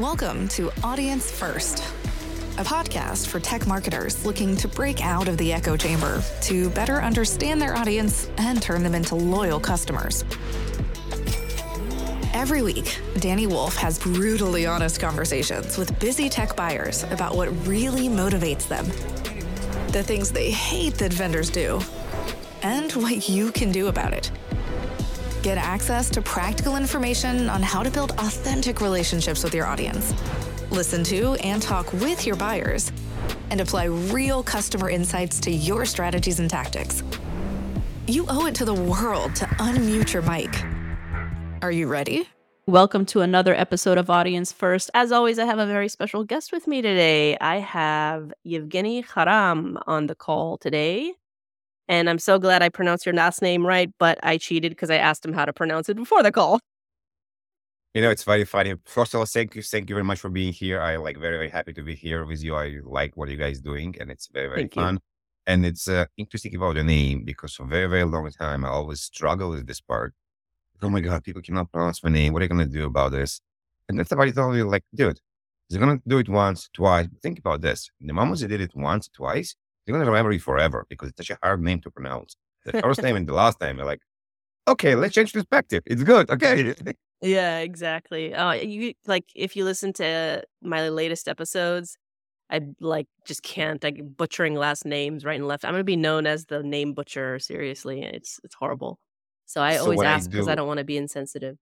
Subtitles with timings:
[0.00, 1.80] Welcome to Audience First,
[2.56, 7.02] a podcast for tech marketers looking to break out of the echo chamber to better
[7.02, 10.24] understand their audience and turn them into loyal customers.
[12.32, 12.86] Every week,
[13.16, 18.86] Dani Woolf has brutally honest conversations with busy tech buyers about what really motivates them,
[19.92, 21.78] the things they hate that vendors do,
[22.62, 24.30] and what you can do about it.
[25.42, 30.12] Get access to practical information on how to build authentic relationships with your audience.
[30.70, 32.92] Listen to and talk with your buyers,
[33.48, 37.02] and apply real customer insights to your strategies and tactics.
[38.06, 40.54] You owe it to the world to unmute your mic.
[41.62, 42.28] Are you ready?
[42.66, 44.90] Welcome to another episode of Audience First.
[44.92, 47.38] As always, I have a very special guest with me today.
[47.40, 51.14] I have Evgeniy Kharam on the call today.
[51.90, 54.96] And I'm so glad I pronounced your last name right, but I cheated because I
[54.96, 56.60] asked him how to pronounce it before the call.
[57.94, 58.76] You know, it's very funny.
[58.84, 60.80] First of all, thank you, thank you very much for being here.
[60.80, 62.54] I like very, very happy to be here with you.
[62.54, 64.82] I like what you guys doing, and it's very, very Thank you.
[64.82, 65.00] fun.
[65.48, 68.68] And it's uh, interesting about the name because for a very, very long time I
[68.68, 70.14] always struggle with this part.
[70.80, 72.32] Oh my god, people cannot pronounce my name.
[72.32, 73.40] What are you gonna do about this?
[73.88, 75.18] And then somebody told me, like, dude,
[75.68, 77.08] they're gonna do it once, twice.
[77.20, 77.90] Think about this.
[78.00, 81.30] The moment they did it once, twice, they're gonna remember it forever because it's such
[81.30, 82.36] a hard name to pronounce.
[82.64, 84.02] The first name and the last name, they're like,
[84.68, 85.82] okay, let's change perspective.
[85.86, 86.30] It's good.
[86.30, 86.74] Okay.
[87.22, 88.34] Yeah, exactly.
[88.34, 91.98] Uh, you like if you listen to my latest episodes,
[92.50, 95.64] I like just can't like butchering last names right and left.
[95.64, 97.38] I'm gonna be known as the name butcher.
[97.38, 99.00] Seriously, it's it's horrible.
[99.46, 101.58] So I So always ask because I do- don't want to be insensitive.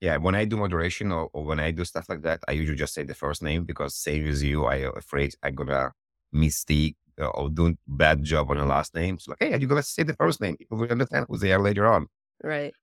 [0.00, 2.78] Yeah, when I do moderation or, or when I do stuff like that, I usually
[2.78, 5.92] just say the first name because same as you, I'm afraid I'm gonna
[6.32, 9.18] mistake uh, or doing bad job on the last name.
[9.18, 10.56] So like, hey, are you gonna say the first name.
[10.56, 12.06] People will understand who they are later on.
[12.42, 12.74] Right.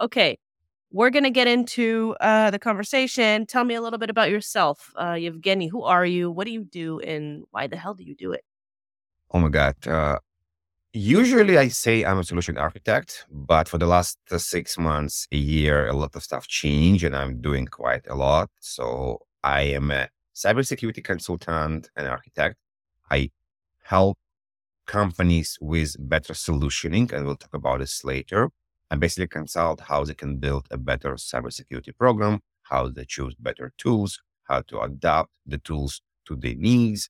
[0.00, 0.38] Okay.
[0.92, 3.46] We're going to get into uh, the conversation.
[3.46, 4.92] Tell me a little bit about yourself.
[4.96, 6.32] Uh, Evgeniy, who are you?
[6.32, 6.98] What do you do?
[6.98, 8.42] And why the hell do you do it?
[9.30, 9.76] Oh my god.
[9.86, 10.18] Uh,
[10.92, 15.36] usually I say I'm a solution architect, but for the last uh, six months, a
[15.36, 18.50] year, a lot of stuff changed, and I'm doing quite a lot.
[18.58, 22.56] So I am a cybersecurity consultant and architect.
[23.12, 23.30] I
[23.82, 24.18] help
[24.86, 28.50] companies with better solutioning, and we'll talk about this later.
[28.90, 33.72] I basically consult how they can build a better cybersecurity program, how they choose better
[33.78, 37.08] tools, how to adapt the tools to their needs.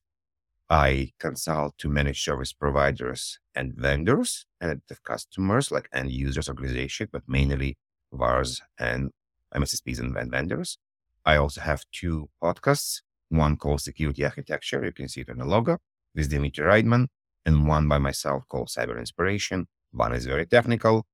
[0.69, 7.09] I consult to manage service providers and vendors and the customers, like end users organization,
[7.11, 7.77] but mainly
[8.13, 9.09] VARs and
[9.55, 10.77] MSSPs and vendors.
[11.25, 14.85] I also have two podcasts, one called Security Architecture.
[14.85, 15.79] You can see it on the logo
[16.15, 17.07] with Dmitry Raidman
[17.45, 19.67] and one by myself called Cyber Inspiration.
[19.91, 21.05] One is very technical.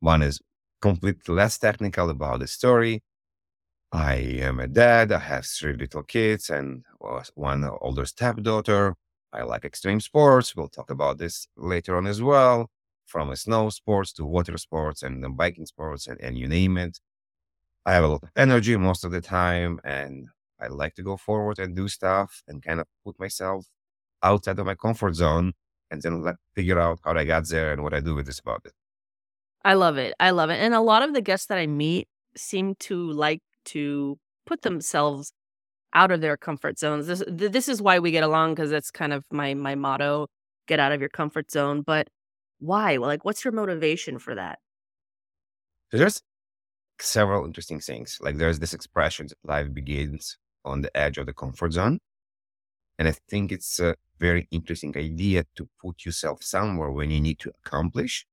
[0.00, 0.40] One is
[0.80, 3.02] completely less technical about the story.
[3.92, 5.12] I am a dad.
[5.12, 6.84] I have three little kids and
[7.34, 8.94] one older stepdaughter.
[9.32, 10.56] I like extreme sports.
[10.56, 12.70] We'll talk about this later on as well.
[13.06, 16.98] From snow sports to water sports and biking sports and, and you name it.
[17.84, 20.28] I have a lot of energy most of the time and
[20.60, 23.66] I like to go forward and do stuff and kind of put myself
[24.22, 25.52] outside of my comfort zone
[25.90, 28.38] and then let figure out how I got there and what I do with this
[28.38, 28.72] about it.
[29.64, 30.14] I love it.
[30.18, 30.56] I love it.
[30.56, 35.32] And a lot of the guests that I meet seem to like to put themselves
[35.94, 37.06] out of their comfort zones.
[37.06, 40.28] This, this is why we get along because that's kind of my my motto:
[40.66, 41.82] get out of your comfort zone.
[41.82, 42.08] But
[42.58, 42.96] why?
[42.96, 44.58] Like, what's your motivation for that?
[45.90, 46.22] There's
[47.00, 48.18] several interesting things.
[48.20, 51.98] Like there's this expression that life begins on the edge of the comfort zone.
[52.98, 53.96] And I think it's a
[54.28, 58.26] very interesting idea to put yourself somewhere when you need to accomplish.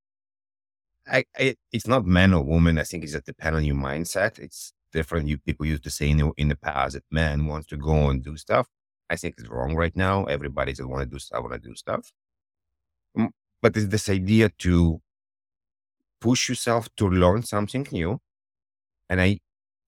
[1.08, 2.78] I, I it's not man or woman.
[2.78, 4.40] I think it's just depend on your mindset.
[4.40, 5.28] It's different.
[5.28, 8.10] You people used to say in the, in the past that man wants to go
[8.10, 8.68] and do stuff.
[9.10, 10.26] I think it's wrong right now.
[10.26, 12.12] Everybody just want to do stuff, want to do stuff.
[13.62, 15.02] But it's this idea to
[16.22, 18.20] push yourself to learn something new.
[19.10, 19.40] And I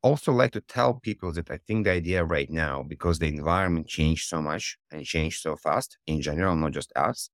[0.04, 3.88] also like to tell people that I think the idea right now, because the environment
[3.88, 7.30] changed so much and changed so fast in general, not just us,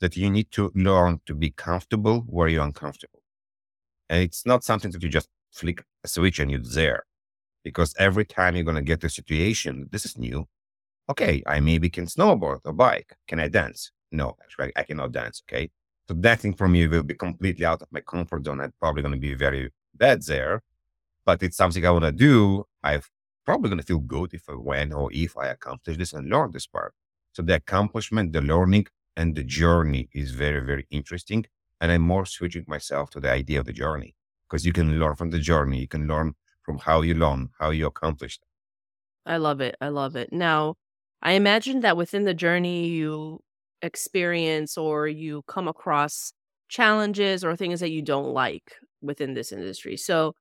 [0.00, 3.22] that you need to learn to be comfortable where you're uncomfortable.
[4.08, 7.04] And it's not something that you just flick a switch and you're there.
[7.64, 10.46] Because every time you're going to get a situation, this is new.
[11.08, 13.16] Okay, I maybe can snowboard or bike.
[13.26, 13.90] Can I dance?
[14.12, 15.42] No, actually, I cannot dance.
[15.48, 15.70] Okay.
[16.08, 18.60] So dancing for me will be completely out of my comfort zone.
[18.60, 20.62] I'm probably going to be very bad there,
[21.26, 22.64] but it's something I want to do.
[22.82, 23.02] I'm
[23.44, 26.52] probably going to feel good if I when or if I accomplish this and learn
[26.52, 26.94] this part.
[27.32, 28.86] So the accomplishment, the learning,
[29.16, 31.44] and the journey is very, very interesting.
[31.80, 34.14] And I'm more switching myself to the idea of the journey
[34.48, 35.80] because you can learn from the journey.
[35.80, 38.42] You can learn from how you learn, how you accomplished.
[39.26, 39.76] I love it.
[39.80, 40.32] I love it.
[40.32, 40.76] Now,
[41.22, 43.40] I imagine that within the journey you
[43.82, 46.32] experience or you come across
[46.68, 48.72] challenges or things that you don't like
[49.02, 49.96] within this industry.
[49.96, 50.34] So,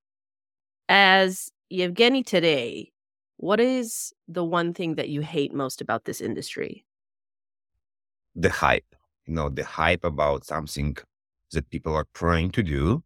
[0.90, 2.92] as Evgeniy today,
[3.38, 6.86] what is the one thing that you hate most about this industry?
[8.36, 8.96] The hype,
[9.26, 10.98] you know, the hype about something
[11.52, 13.04] that people are trying to do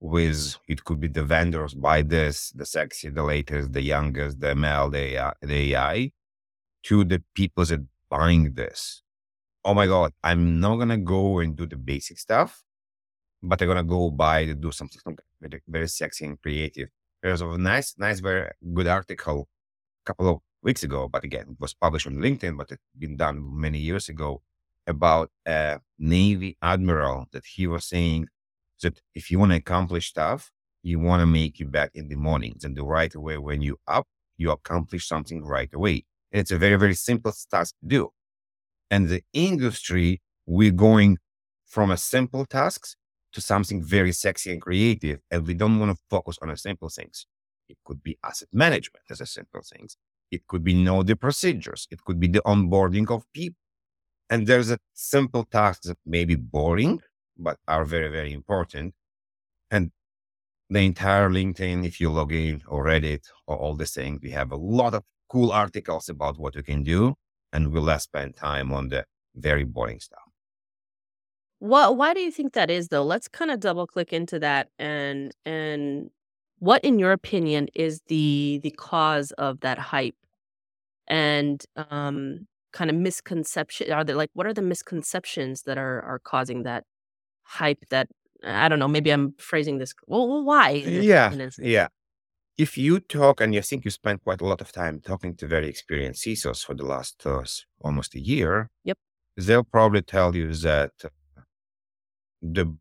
[0.00, 4.48] with it could be the vendors buy this, the sexy, the latest, the youngest, the
[4.48, 6.12] ML, the AI, the AI
[6.84, 9.02] to the people that buying this.
[9.64, 12.62] Oh my God, I'm not gonna go and do the basic stuff,
[13.42, 15.00] but I'm gonna go buy to do something,
[15.40, 16.88] very, very sexy and creative.
[17.22, 19.48] There's a nice, nice, very good article
[20.04, 23.16] a couple of weeks ago, but again, it was published on LinkedIn, but it's been
[23.16, 24.42] done many years ago
[24.86, 28.28] about a Navy admiral that he was saying
[28.82, 30.50] that if you want to accomplish stuff,
[30.82, 33.78] you want to make your bed in the mornings and the right away when you
[33.88, 34.06] up,
[34.36, 36.04] you accomplish something right away.
[36.30, 38.10] And it's a very, very simple task to do.
[38.90, 41.18] And the industry, we're going
[41.66, 42.96] from a simple tasks
[43.32, 45.20] to something very sexy and creative.
[45.30, 47.26] And we don't want to focus on the simple things.
[47.68, 49.96] It could be asset management as a simple things.
[50.30, 51.86] It could be know the procedures.
[51.90, 53.58] It could be the onboarding of people.
[54.30, 57.00] And there's a simple tasks that may be boring,
[57.36, 58.94] but are very, very important.
[59.70, 59.90] And
[60.68, 64.52] the entire LinkedIn, if you log in or Reddit or all the things, we have
[64.52, 67.14] a lot of cool articles about what you can do.
[67.52, 69.04] And we'll less spend time on the
[69.34, 70.27] very boring stuff.
[71.60, 73.04] What why do you think that is though?
[73.04, 76.10] Let's kind of double click into that and and
[76.60, 80.14] what in your opinion is the the cause of that hype
[81.08, 86.18] and um kind of misconception are there like what are the misconceptions that are are
[86.20, 86.84] causing that
[87.44, 88.08] hype that
[88.44, 90.70] I don't know, maybe I'm phrasing this well, why?
[90.70, 91.48] Yeah.
[91.58, 91.88] Yeah.
[92.56, 95.46] If you talk, and I think you spent quite a lot of time talking to
[95.46, 97.44] very experienced CISOs for the last uh,
[97.80, 98.70] almost a year.
[98.84, 98.98] Yep.
[99.36, 100.92] They'll probably tell you that
[102.42, 102.74] the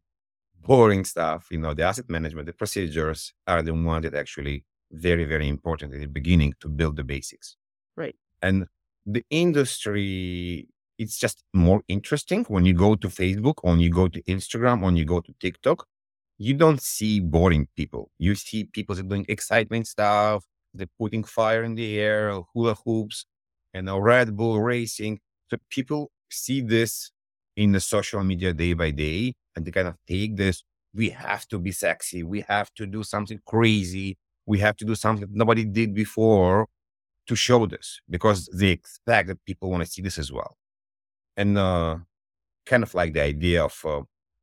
[0.61, 5.25] boring stuff, you know, the asset management, the procedures are the one that actually very,
[5.25, 7.55] very important at the beginning to build the basics.
[7.95, 8.15] Right.
[8.41, 8.67] And
[9.05, 10.67] the industry
[10.97, 14.95] it's just more interesting when you go to Facebook, when you go to Instagram, when
[14.95, 15.85] you go to TikTok.
[16.39, 18.11] You don't see boring people.
[18.19, 20.45] You see people that are doing excitement stuff.
[20.73, 23.25] They're putting fire in the air, hula hoops,
[23.73, 25.19] and a Red Bull racing.
[25.49, 27.11] So people see this
[27.57, 30.63] in the social media day by day, and they kind of take this.
[30.93, 32.23] We have to be sexy.
[32.23, 34.17] We have to do something crazy.
[34.45, 36.67] We have to do something nobody did before
[37.27, 40.55] to show this because they expect that people want to see this as well
[41.37, 41.97] and uh,
[42.65, 44.01] kind of like the idea of uh,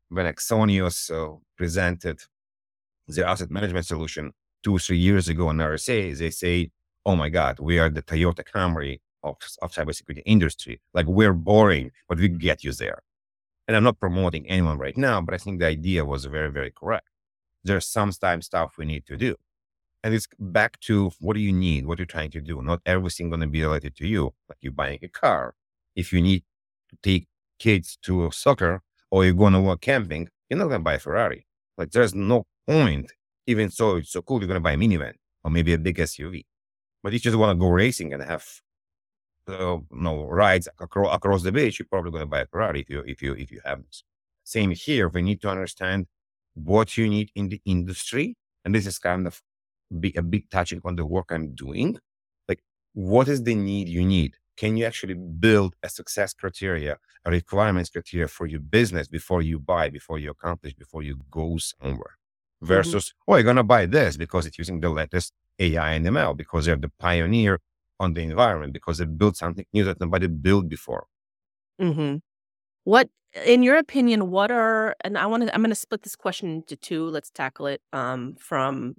[0.08, 2.20] when Axonius uh, presented
[3.08, 4.32] their asset management solution
[4.62, 6.70] two or three years ago on RSA, they say,
[7.04, 10.80] "Oh my God, we are the Toyota Camry of, of cybersecurity industry.
[10.92, 13.00] Like we're boring, but we get you there."
[13.66, 16.70] And I'm not promoting anyone right now, but I think the idea was very, very
[16.70, 17.08] correct.
[17.64, 19.36] There's sometimes stuff we need to do.
[20.02, 21.86] And it's back to what do you need?
[21.86, 22.60] What are you're trying to do?
[22.60, 24.34] Not everything going to be related to you.
[24.50, 25.54] Like you're buying a car.
[25.96, 26.44] If you need
[26.90, 27.26] to take
[27.58, 30.98] kids to soccer or you're going to work camping, you're not going to buy a
[30.98, 31.46] Ferrari.
[31.78, 33.12] Like there's no point.
[33.46, 34.40] Even so, it's so cool.
[34.40, 36.44] You're going to buy a minivan or maybe a big SUV.
[37.02, 38.46] But you just want to go racing and have
[39.48, 42.90] uh, no rides across, across the beach, you're probably going to buy a Ferrari if
[42.90, 44.04] you if you if you have this.
[44.44, 45.08] Same here.
[45.08, 46.06] We need to understand
[46.54, 49.40] what you need in the industry, and this is kind of
[50.00, 51.98] be a big touching on the work I'm doing.
[52.48, 52.60] Like,
[52.92, 54.36] what is the need you need?
[54.56, 59.58] can you actually build a success criteria, a requirements criteria for your business before you
[59.58, 62.16] buy, before you accomplish, before you go somewhere?
[62.62, 62.66] Mm-hmm.
[62.66, 63.32] Versus, mm-hmm.
[63.32, 66.76] oh, you're gonna buy this because it's using the latest AI and ML because they're
[66.76, 67.60] the pioneer
[68.00, 71.06] on the environment because they built something new that nobody built before.
[71.80, 72.16] Mm-hmm.
[72.84, 73.08] What,
[73.44, 76.50] in your opinion, what are and I want to I'm going to split this question
[76.50, 77.06] into two.
[77.06, 78.94] Let's tackle it um, from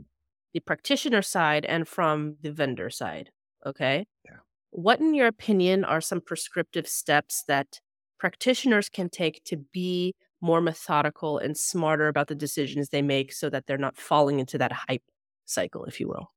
[0.54, 3.30] the practitioner side and from the vendor side.
[3.66, 4.06] Okay.
[4.26, 4.38] Yeah.
[4.72, 7.80] What, in your opinion, are some prescriptive steps that
[8.20, 13.50] practitioners can take to be more methodical and smarter about the decisions they make so
[13.50, 15.04] that they're not falling into that hype
[15.46, 16.32] cycle, if you will?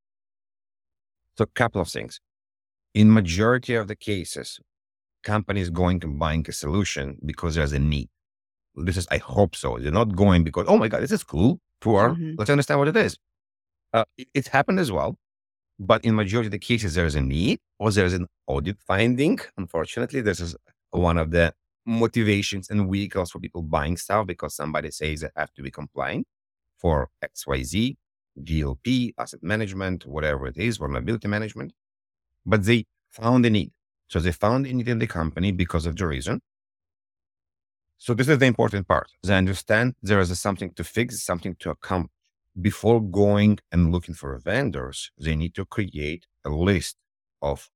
[1.37, 2.21] So, a couple of things.
[2.95, 4.61] In majority of the cases,
[5.23, 8.09] companies going to buying a solution because there's a need.
[8.75, 9.78] This is, I hope so.
[9.78, 11.61] They're not going because, oh my God, this is cool.
[11.80, 12.11] Poor.
[12.11, 12.35] Mm-hmm.
[12.38, 13.18] Let's understand what it is.
[13.92, 15.16] Uh, it, it's happened as well.
[15.78, 18.78] But in majority of the cases, there is a need or there is an audit
[18.80, 19.38] finding.
[19.57, 20.57] Unfortunately, this is
[20.90, 21.54] one of the
[21.87, 26.26] motivations and vehicles for people buying stuff because somebody says they have to be compliant
[26.78, 27.97] for XYZ,
[28.42, 31.73] DLP, asset management, whatever it is, vulnerability management.
[32.45, 33.73] But they found a need.
[34.09, 36.40] So they found a need in the company because of the reason.
[37.99, 39.11] So this is the important part.
[39.23, 42.12] They understand there is something to fix, something to accomplish.
[42.61, 46.97] Before going and looking for vendors, they need to create a list
[47.42, 47.71] of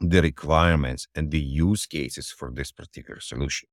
[0.00, 3.68] the requirements and the use cases for this particular solution.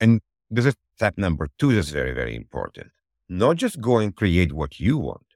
[0.00, 0.20] And
[0.50, 2.90] this is step number two that's very, very important.
[3.28, 5.26] Not just go and create what you want,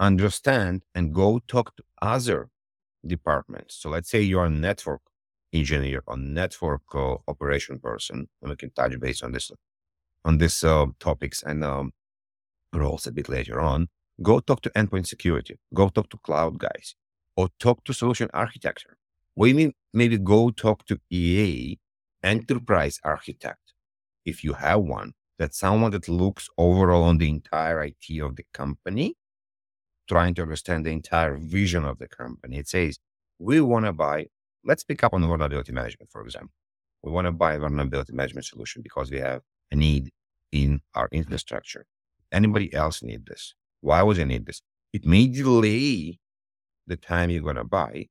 [0.00, 2.48] understand and go talk to other
[3.06, 3.76] departments.
[3.76, 5.00] So let's say you're a network
[5.52, 9.50] engineer or network uh, operation person, and we can touch base on this
[10.24, 11.92] on these uh, topics and um,
[12.72, 13.88] roles a bit later on.
[14.22, 15.58] Go talk to endpoint security.
[15.74, 16.94] Go talk to cloud guys,
[17.36, 18.96] or talk to solution architecture.
[19.34, 21.78] We mean maybe go talk to EA,
[22.22, 23.72] enterprise architect,
[24.24, 25.12] if you have one.
[25.38, 29.16] That's someone that looks overall on the entire IT of the company
[30.12, 32.58] trying to understand the entire vision of the company.
[32.58, 32.98] It says,
[33.38, 34.26] we want to buy,
[34.62, 36.52] let's pick up on vulnerability management, for example.
[37.02, 39.40] We want to buy a vulnerability management solution because we have
[39.70, 40.10] a need
[40.52, 41.86] in our infrastructure.
[42.30, 43.54] Anybody else need this?
[43.80, 44.60] Why would you need this?
[44.92, 46.18] It may delay
[46.86, 48.08] the time you're going to buy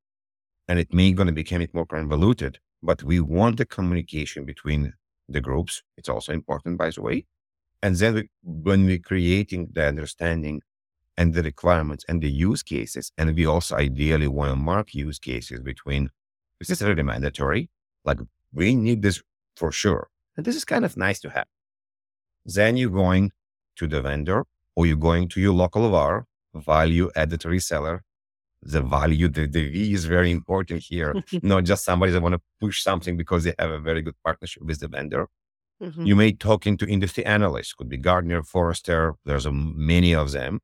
[0.68, 4.94] and it may going to become it more convoluted, but we want the communication between
[5.30, 5.84] the groups.
[5.98, 7.26] It's also important, by the way.
[7.84, 10.62] And then we, when we're creating the understanding
[11.18, 13.12] and the requirements and the use cases.
[13.18, 16.10] And we also ideally want to mark use cases between
[16.60, 17.70] this is really mandatory.
[18.06, 18.20] Like
[18.54, 19.22] we need this
[19.56, 20.10] for sure.
[20.38, 21.46] And this is kind of nice to have.
[22.46, 23.32] Then you're going
[23.78, 28.00] to the vendor or you're going to your local VAR, value added reseller.
[28.64, 31.16] The value, the, the V is very important here.
[31.42, 34.64] Not just somebody that want to push something because they have a very good partnership
[34.64, 35.28] with the vendor.
[35.82, 36.06] Mm-hmm.
[36.06, 39.16] You may talk into industry analysts, could be Gartner, Forrester.
[39.26, 40.60] There's a, many of them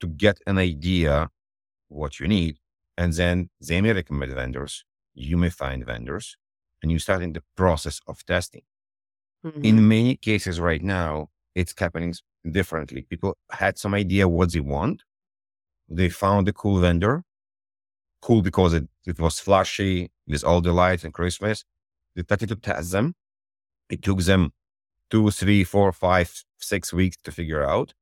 [0.00, 1.30] to get an idea
[1.88, 2.58] what you need.
[2.98, 4.84] And then they may recommend vendors.
[5.14, 6.36] You may find vendors
[6.82, 8.62] and you start in the process of testing.
[9.44, 9.64] Mm-hmm.
[9.64, 12.14] In many cases right now, it's happening
[12.50, 13.02] differently.
[13.02, 15.02] People had some idea what they want.
[15.88, 17.22] They found a cool vendor,
[18.20, 21.64] cool because it, it was flashy with all the lights and Christmas.
[22.14, 23.14] They started to test them.
[23.88, 24.52] It took them
[25.10, 27.94] two, three, four, five, six weeks to figure out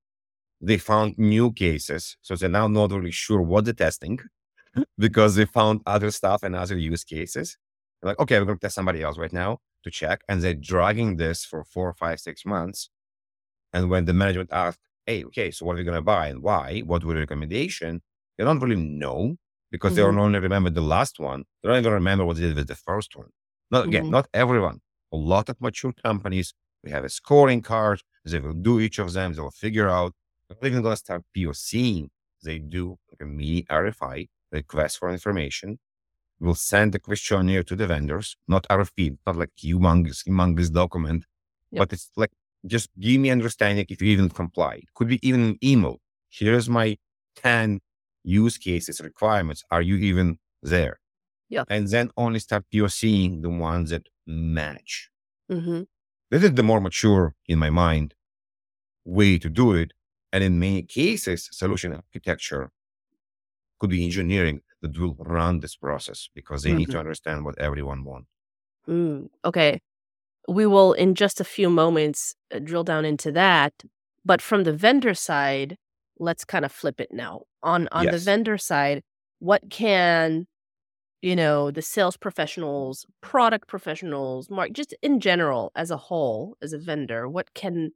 [0.65, 2.17] they found new cases.
[2.23, 4.19] So they're now not really sure what they're testing
[4.99, 7.59] because they found other stuff and other use cases.
[8.01, 10.23] They're like, okay, we're going to test somebody else right now to check.
[10.29, 12.91] And they're dragging this for four, five, six months.
[13.73, 16.43] And when the management asked, hey, okay, so what are we going to buy and
[16.43, 16.81] why?
[16.81, 18.03] What were the recommendation?
[18.39, 19.37] They don't really know
[19.71, 19.97] because mm-hmm.
[19.97, 21.45] they don't only remember the last one.
[21.63, 23.29] They don't even remember what they did with the first one.
[23.71, 24.13] Not again, mm-hmm.
[24.13, 24.81] not everyone.
[25.13, 28.01] A lot of mature companies, we have a scoring card.
[28.25, 29.35] They will do each of them.
[29.35, 30.15] They'll figure out
[30.61, 32.09] not even going to start POCing.
[32.43, 35.79] They do like a mini RFI, request for information.
[36.41, 41.25] We'll send the questionnaire to the vendors, not RFP, not like humongous, humongous document,
[41.71, 41.81] yep.
[41.81, 42.33] but it's like
[42.67, 44.75] just give me understanding if you even comply.
[44.75, 46.01] It could be even an email.
[46.29, 46.97] Here's my
[47.37, 47.81] 10
[48.25, 49.63] use cases requirements.
[49.71, 50.99] Are you even there?
[51.49, 51.65] Yeah.
[51.69, 55.11] And then only start POCing the ones that match.
[55.51, 55.83] Mm-hmm.
[56.31, 58.15] This is the more mature, in my mind,
[59.05, 59.93] way to do it.
[60.35, 62.73] And in many cases, solution architecture
[63.79, 66.79] could be engineering that will run this process because they mm-hmm.
[66.79, 66.99] need to mm-hmm.
[66.99, 68.29] understand what everyone wants.
[68.89, 69.81] Mm, okay.
[70.49, 73.75] We will, in just a few moments, uh, drill down into that.
[74.25, 75.79] But from the vendor side,
[76.19, 77.43] let's kind of flip it now.
[77.63, 78.15] On on yes.
[78.15, 79.05] the vendor side,
[79.39, 80.49] what can
[81.23, 86.73] you know the sales professionals, product professionals, mark just in general as a whole, as
[86.73, 87.93] a vendor, what can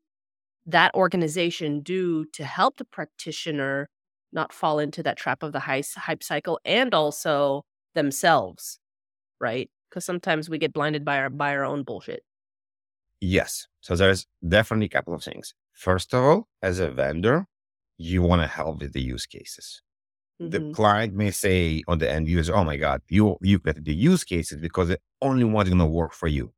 [0.69, 3.89] that organization do to help the practitioner
[4.33, 8.79] not fall into that trap of the hype cycle and also themselves,
[9.41, 9.71] right?
[9.89, 12.23] Because sometimes we get blinded by our by our own bullshit.
[13.21, 13.67] Yes.
[13.81, 15.55] So there's definitely a couple of things.
[15.73, 17.47] First of all, as a vendor,
[17.97, 19.83] you want to help with the use cases.
[20.41, 20.51] Mm-hmm.
[20.51, 23.95] The client may say on the end user, "Oh my God, you you get the
[23.95, 26.53] use cases because the only one's going to work for you."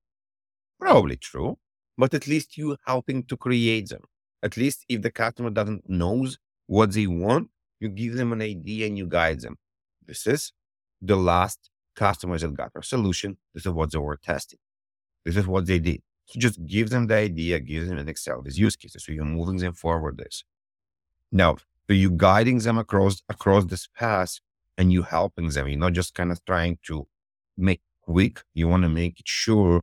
[0.81, 1.59] Probably true,
[2.01, 4.03] but at least you helping to create them.
[4.43, 8.87] At least if the customer doesn't knows what they want, you give them an idea
[8.87, 9.57] and you guide them.
[10.07, 10.53] This is
[11.03, 13.37] the last customers that got our solution.
[13.55, 14.59] This is what they were testing.
[15.25, 16.01] This is what they did.
[16.25, 19.05] So just give them the idea, give them an Excel, these use cases.
[19.05, 20.45] So you're moving them forward this.
[21.31, 24.41] Now, so you guiding them across across this path
[24.79, 25.69] and you helping them.
[25.69, 27.07] You're not just kind of trying to
[27.59, 28.43] make quick.
[28.55, 29.83] You want to make sure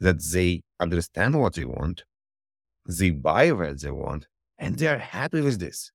[0.00, 2.04] that they understand what they want,
[2.86, 4.26] they buy what they want,
[4.58, 5.92] and they're happy with this.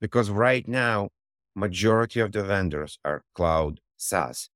[0.00, 1.10] Because right now,
[1.54, 4.48] majority of the vendors are cloud SaaS.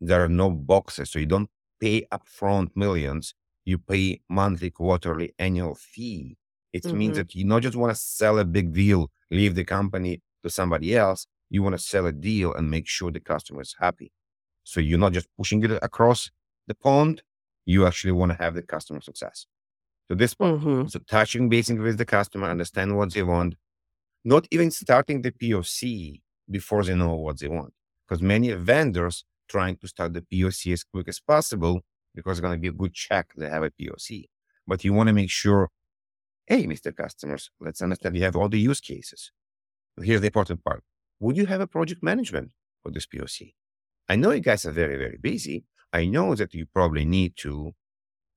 [0.00, 3.34] There are no boxes, so you don't pay upfront millions.
[3.64, 6.36] You pay monthly, quarterly, annual fee.
[6.72, 6.98] It mm-hmm.
[6.98, 10.50] means that you not just want to sell a big deal, leave the company to
[10.50, 11.26] somebody else.
[11.50, 14.12] You want to sell a deal and make sure the customer is happy.
[14.64, 16.30] So you're not just pushing it across
[16.66, 17.22] the pond.
[17.66, 19.46] You actually want to have the customer success.
[20.08, 20.86] So this one, mm-hmm.
[20.88, 23.54] so touching basing with the customer, understand what they want,
[24.24, 27.72] not even starting the POC before they know what they want.
[28.06, 31.82] Because many vendors trying to start the POC as quick as possible
[32.14, 34.24] because it's going to be a good check they have a POC.
[34.66, 35.68] But you want to make sure,
[36.46, 36.94] hey, Mr.
[36.94, 39.32] Customers, let's understand you have all the use cases.
[40.00, 40.82] Here's the important part.
[41.20, 42.52] Would you have a project management
[42.82, 43.54] for this POC?
[44.08, 45.64] I know you guys are very, very busy.
[45.92, 47.72] I know that you probably need to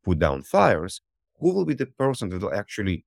[0.04, 1.02] put down fires.
[1.40, 3.06] Who will be the person that will actually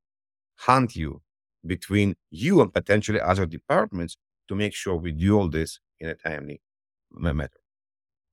[0.56, 1.22] hunt you
[1.64, 4.16] between you and potentially other departments
[4.48, 6.60] to make sure we do all this in a timely
[7.10, 7.50] manner.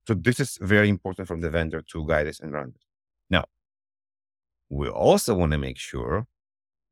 [0.06, 2.74] So this is very important from the vendor to guide us and run.
[3.30, 3.46] Now,
[4.68, 6.26] we also want to make sure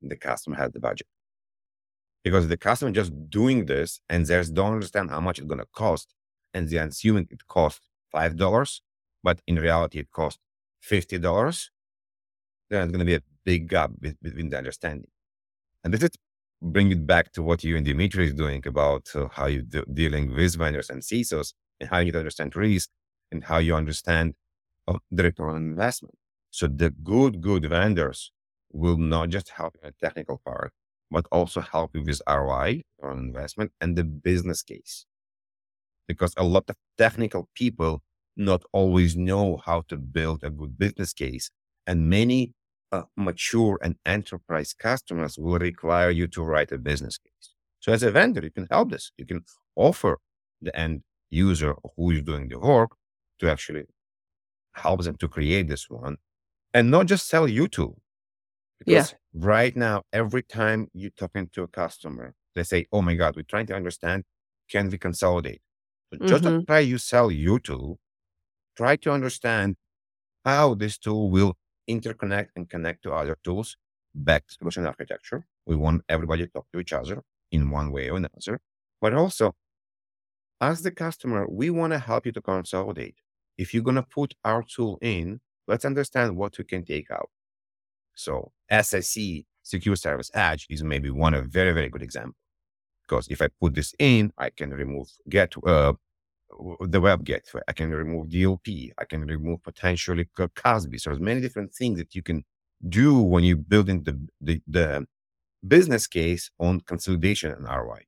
[0.01, 1.07] the customer has the budget.
[2.25, 5.67] Because the customer just doing this and they don't understand how much it's going to
[5.73, 6.15] cost,
[6.55, 8.83] and they're assuming it costs five dollars,
[9.23, 10.41] but in reality it costs
[10.81, 11.71] fifty dollars,
[12.71, 15.11] then it's going to be a big gap between the understanding.
[15.85, 16.11] And this is
[16.63, 19.85] bring it back to what you and Dimitri is doing about uh, how you're de-
[19.93, 22.89] dealing with vendors and CISOs and how you understand risk
[23.33, 24.35] and how you understand
[24.87, 26.15] uh, the return on investment.
[26.51, 28.31] So the good, good vendors
[28.73, 30.73] will not just help you in the technical part,
[31.11, 35.05] but also help you with ROI on investment and the business case.
[36.07, 38.03] Because a lot of technical people
[38.37, 41.51] not always know how to build a good business case.
[41.87, 42.53] And many
[42.93, 47.55] uh, mature and enterprise customers will require you to write a business case.
[47.81, 49.11] So as a vendor, you can help this.
[49.17, 49.45] You can
[49.77, 50.19] offer
[50.61, 52.91] the end user who is doing the work
[53.41, 53.85] to actually
[54.75, 56.17] help them to create this one
[56.73, 57.97] and not just sell you to.
[58.79, 59.19] Because yeah.
[59.35, 63.43] right now, every time you're talking to a customer, they say, Oh my God, we're
[63.43, 64.25] trying to understand,
[64.71, 65.61] can we consolidate?
[66.13, 66.27] So mm-hmm.
[66.29, 67.99] just try you sell you to,
[68.77, 69.77] try to understand
[70.45, 71.57] how this tool will
[71.89, 73.77] interconnect and connect to other tools
[74.15, 75.47] back to solution architecture.
[75.67, 78.61] We want everybody to talk to each other in one way or another.
[79.01, 79.55] But also,
[80.61, 83.17] as the customer, we want to help you to consolidate.
[83.59, 87.31] If you're going to put our tool in, let's understand what we can take out.
[88.15, 92.37] So SSE, Secure Service Edge, is maybe one of very, very good example.
[93.03, 95.93] Because if I put this in, I can remove get uh,
[96.81, 97.63] the web gateway.
[97.69, 98.93] I can remove DLP.
[98.99, 101.01] I can remove potentially CASB.
[101.01, 102.45] So there's many different things that you can
[102.89, 105.07] do when you're building the, the, the
[105.67, 108.03] business case on consolidation and ROI.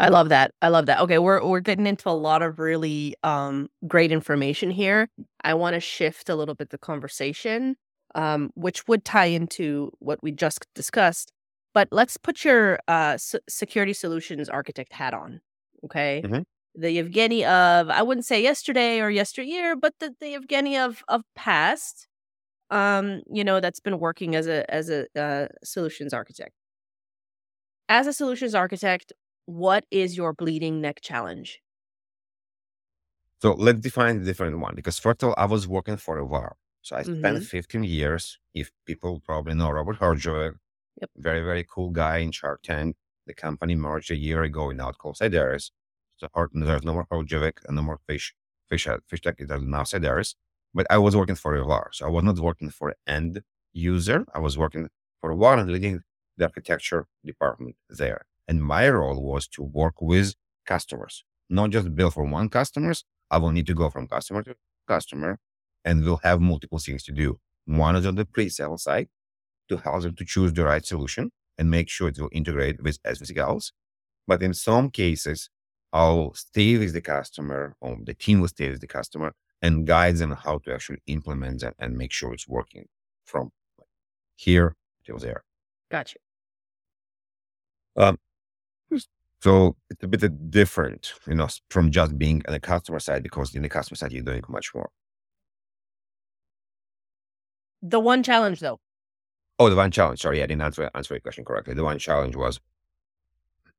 [0.00, 0.52] I love that.
[0.62, 1.00] I love that.
[1.00, 5.08] Okay, we're we're getting into a lot of really um, great information here.
[5.42, 7.74] I want to shift a little bit the conversation,
[8.14, 11.32] um, which would tie into what we just discussed.
[11.74, 15.40] But let's put your uh, s- security solutions architect hat on.
[15.84, 16.42] Okay, mm-hmm
[16.74, 21.22] the Evgeniy of I wouldn't say yesterday or yesteryear, but the, the Evgeniy of of
[21.34, 22.06] past,
[22.70, 26.52] um, you know, that's been working as a as a uh, solutions architect.
[27.88, 29.12] As a solutions architect,
[29.46, 31.60] what is your bleeding neck challenge?
[33.40, 36.26] So let's define a different one because first of all, I was working for a
[36.26, 36.56] while.
[36.82, 37.42] So I spent mm-hmm.
[37.42, 38.38] 15 years.
[38.54, 40.54] If people probably know Robert Herjavec,
[41.00, 41.10] yep.
[41.16, 42.96] very, very cool guy in Shark Tank.
[43.26, 45.70] The company merged a year ago in called Cyderes.
[46.18, 48.34] So there's no more Herjavec and no more fish,
[48.68, 49.46] fish, uh, Fishtech.
[49.46, 50.34] There's now Cyderes.
[50.74, 51.88] But I was working for a.
[51.92, 54.24] So I was not working for end user.
[54.34, 54.88] I was working
[55.20, 56.02] for a VAR and leading
[56.36, 58.26] the architecture department there.
[58.46, 60.34] And my role was to work with
[60.66, 63.04] customers, not just build for one customers.
[63.30, 65.38] I will need to go from customer to customer
[65.84, 67.38] and we'll have multiple things to do.
[67.66, 69.08] One is on the pre-sale side
[69.68, 72.98] to help them to choose the right solution and make sure it will integrate with
[73.04, 73.72] everything else.
[74.26, 75.50] But in some cases,
[75.92, 80.16] I'll stay with the customer, or the team will stay with the customer and guide
[80.16, 82.86] them how to actually implement that and make sure it's working
[83.24, 83.50] from
[84.36, 85.42] here till there.
[85.90, 86.18] Gotcha.
[87.96, 88.18] Um,
[89.40, 93.54] so it's a bit different, you know, from just being on the customer side because
[93.54, 94.90] in the customer side you're doing much more.
[97.82, 98.80] The one challenge, though.
[99.58, 100.20] Oh, the one challenge.
[100.20, 101.74] Sorry, I didn't answer answer your question correctly.
[101.74, 102.60] The one challenge was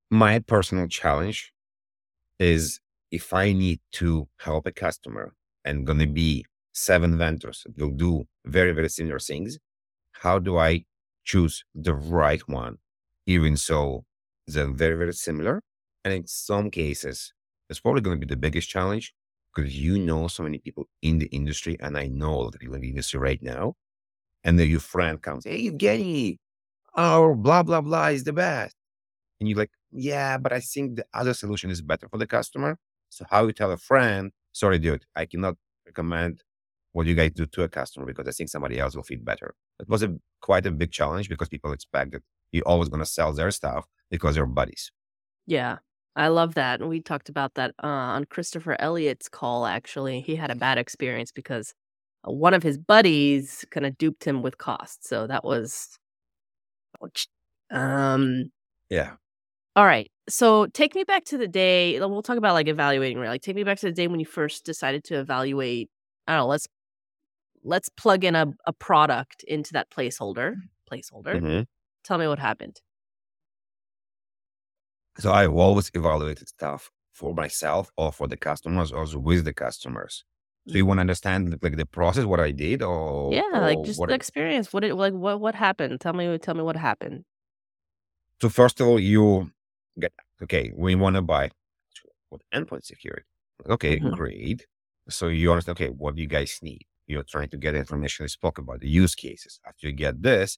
[0.10, 1.54] my personal challenge
[2.40, 2.80] is
[3.12, 5.34] if I need to help a customer
[5.66, 9.58] and going to be seven vendors that will do very, very similar things,
[10.14, 10.86] how do I
[11.26, 12.78] choose the right one?
[13.26, 14.06] Even so,
[14.48, 15.62] they're very, very similar.
[16.04, 17.34] And in some cases,
[17.70, 19.14] it's probably going to be the biggest challenge
[19.54, 22.82] because you know so many people in the industry, and I know that people in
[22.82, 23.76] the industry right now.
[24.44, 26.38] And then your friend comes, Hey, Evgeniy,
[26.96, 28.76] our blah, blah, blah is the best.
[29.40, 32.78] And you're like, Yeah, but I think the other solution is better for the customer.
[33.10, 36.44] So, how you tell a friend, Sorry, dude, I cannot recommend
[36.94, 39.54] what you guys do to a customer because I think somebody else will feel better.
[39.80, 43.10] It was a quite a big challenge because people expect that you're always going to
[43.10, 44.92] sell their stuff because they're buddies.
[45.46, 45.78] Yeah.
[46.16, 46.82] I love that.
[46.82, 50.22] And we talked about that uh, on Christopher Elliott's call, actually.
[50.22, 51.74] He had a bad experience because
[52.28, 55.08] uh, one of his buddies kind of duped him with cost.
[55.08, 55.98] So that was.
[57.72, 58.52] Um,
[58.90, 59.14] yeah.
[59.80, 60.12] All right.
[60.28, 61.98] So take me back to the day.
[62.02, 63.30] We'll talk about like evaluating, right?
[63.30, 65.90] Like take me back to the day when you first decided to evaluate.
[66.28, 66.48] I don't know.
[66.48, 66.68] Let's
[67.64, 70.56] let's plug in a, a product into that placeholder.
[70.92, 71.40] Placeholder.
[71.40, 71.66] Mhm.
[72.04, 72.82] Tell me what happened.
[75.18, 80.26] So I've always evaluated stuff for myself or for the customers or with the customers.
[80.68, 84.06] So you want to understand like the process, what I did, or Yeah, like just
[84.06, 84.74] the experience.
[84.74, 86.02] What it like what what happened?
[86.02, 87.24] Tell me tell me what happened.
[88.42, 89.52] So first of all, you
[90.00, 90.72] get okay.
[90.76, 91.52] We want to buy
[92.30, 93.26] what endpoint security.
[93.68, 94.16] Okay, Mhm.
[94.16, 94.66] great.
[95.10, 95.78] So you understand.
[95.78, 96.86] Okay, what do you guys need?
[97.08, 98.24] You're trying to get information.
[98.24, 99.60] We spoke about the use cases.
[99.68, 100.58] After you get this,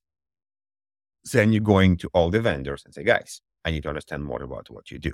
[1.32, 4.41] then you're going to all the vendors and say, guys, I need to understand more
[4.43, 5.13] about what you do.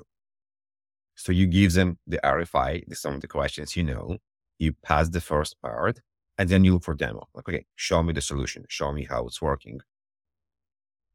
[1.15, 4.17] So you give them the RFI, the, some of the questions you know.
[4.59, 5.99] You pass the first part,
[6.37, 7.27] and then you look for demo.
[7.33, 8.65] Like, okay, show me the solution.
[8.69, 9.79] Show me how it's working.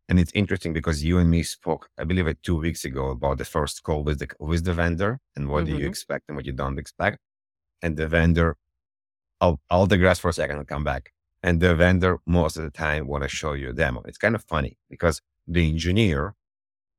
[0.09, 3.39] And it's interesting because you and me spoke, I believe, like two weeks ago about
[3.39, 5.87] the first call with the with the vendor and what do you Mhm.
[5.87, 7.19] expect and what you don't expect.
[7.83, 8.57] And the vendor,
[9.41, 11.13] I'll I'll digress for a second and come back.
[11.43, 14.03] And the vendor most of the time want to show you a demo.
[14.07, 16.35] It's kind of funny because the engineer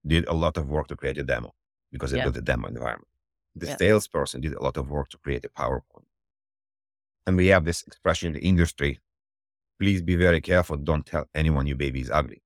[0.07, 1.53] did a lot of work to create a demo
[1.91, 2.23] because they Yeah.
[2.25, 3.09] built a demo environment.
[3.55, 3.77] The Yeah.
[3.79, 6.07] salesperson did a lot of work to create a PowerPoint.
[7.27, 9.01] And we have this expression in the industry:
[9.79, 10.77] please be very careful.
[10.77, 12.42] Don't tell anyone your baby is ugly.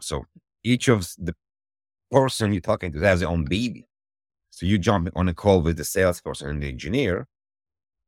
[0.00, 0.26] So
[0.62, 1.34] each of the
[2.10, 3.86] person you're talking to has their own baby.
[4.50, 7.28] So you jump on a call with the salesperson and the engineer,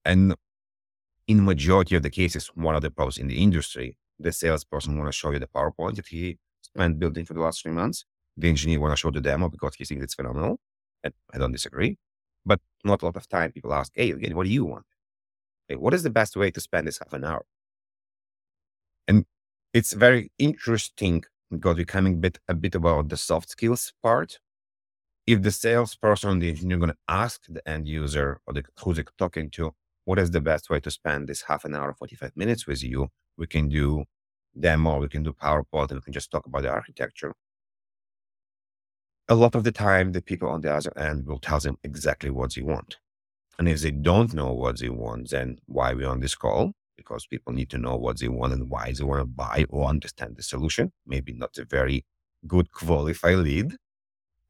[0.05, 0.35] and
[1.29, 5.09] in majority of the cases, one of the pros in the industry, the salesperson want
[5.09, 8.05] to show you the PowerPoint that he spent building for the last three months.
[8.37, 10.59] The engineer want to show the demo because he thinks it's phenomenal.
[11.05, 11.99] And I don't disagree.
[12.45, 14.87] But not a lot of time people ask, hey, again, what do you want?
[15.69, 17.45] Hey, what is the best way to spend this half an hour?
[19.07, 19.27] And
[19.73, 24.39] it's very interesting because we're coming bit a bit about the soft skills part.
[25.27, 29.51] If the salesperson, the engineer, going to ask the end user or the who's talking
[29.51, 32.67] to, what is the best way to spend this half an hour, forty five minutes
[32.67, 33.09] with you?
[33.37, 34.05] We can do
[34.59, 37.35] demo, we can do PowerPoint, and we can just talk about the architecture.
[39.29, 42.31] A lot of the time, the people on the other end will tell them exactly
[42.31, 42.99] what they want.
[43.59, 46.73] And if they don't know what they want, then why we on this call?
[46.97, 49.89] Because people need to know what they want and why they want to buy or
[49.89, 50.93] understand the solution.
[51.07, 52.05] Maybe not a very
[52.47, 53.77] good qualified lead.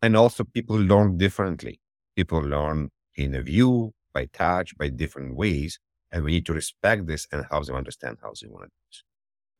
[0.03, 1.81] And also people learn differently.
[2.17, 5.79] People learn in a view, by touch, by different ways.
[6.11, 8.67] And we need to respect this and help them understand how they want mm-hmm.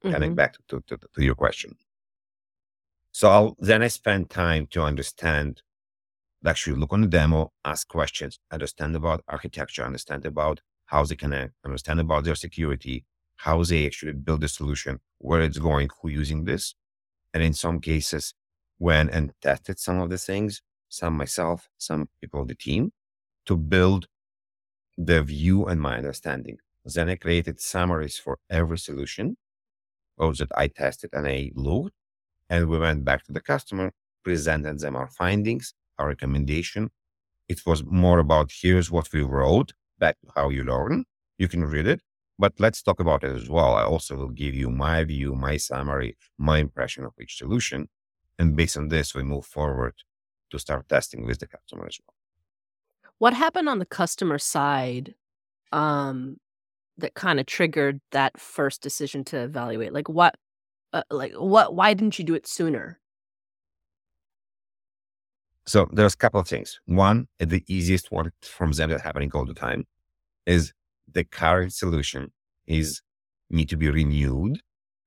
[0.03, 0.13] to do it.
[0.13, 1.77] Coming back to, to, to your question.
[3.13, 5.63] So I'll, then I spend time to understand
[6.47, 11.55] actually look on the demo, ask questions, understand about architecture, understand about how they connect,
[11.65, 13.05] understand about their security,
[13.37, 16.75] how they actually build the solution, where it's going, who using this.
[17.35, 18.35] And in some cases,
[18.79, 22.93] when and tested some of the things, some myself, some people on the team,
[23.47, 24.07] to build
[24.99, 26.59] the view and my understanding.
[26.85, 29.37] Then I created summaries for every solution,
[30.19, 31.95] those that I tested and I looked,
[32.51, 33.93] and we went back to the customer,
[34.25, 36.91] presented them our findings, our recommendation.
[37.49, 39.73] It was more about here's what we wrote,
[40.05, 41.05] back to how you learn.
[41.43, 42.01] You can read it,
[42.43, 43.73] but let's talk about it as well.
[43.83, 46.11] I also will give you my view, my summary,
[46.51, 47.81] my impression of each solution.
[48.39, 49.95] And based on this, we move forward
[50.51, 52.15] to start testing with the customer as well.
[53.19, 55.15] What happened on the customer side
[55.71, 56.37] um
[57.03, 59.93] that kind of triggered that first decision to evaluate?
[59.99, 60.35] Like what
[60.93, 62.87] uh, like what why didn't you do it sooner?
[65.67, 66.81] So there's a couple of things.
[66.87, 69.87] One, the easiest one from them that's happening all the time
[70.47, 70.73] is
[71.11, 72.33] the current solution
[72.67, 73.01] is
[73.51, 74.61] need to be renewed.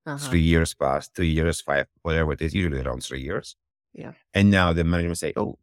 [0.06, 0.16] Uh-huh.
[0.18, 3.56] Three years past, two years, five, whatever it is, usually around three years.
[3.92, 4.12] Yeah.
[4.32, 5.58] And now the management say, oh,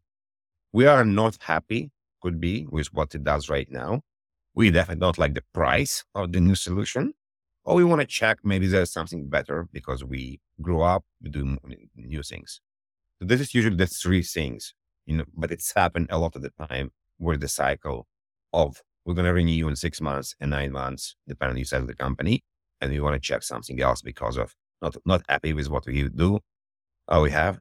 [0.73, 4.01] we are not happy, could be, with what it does right now.
[4.53, 7.13] We definitely don't like the price of the new solution.
[7.63, 11.57] Or we want to check maybe there's something better because we grew up, we do
[11.95, 12.59] new things.
[13.19, 14.73] So this is usually the three things
[15.05, 18.07] you know, but it's happened a lot of the time where the cycle
[18.53, 21.81] of we're going to renew you in six months and nine months, depending on size
[21.81, 22.43] of the company,
[22.79, 26.07] and we want to check something else because of not not happy with what we
[26.09, 26.39] do,
[27.07, 27.59] uh, we have.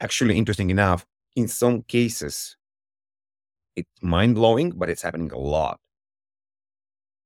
[0.00, 1.04] Actually, interesting enough,
[1.36, 2.56] in some cases,
[3.76, 5.78] it's mind blowing, but it's happening a lot.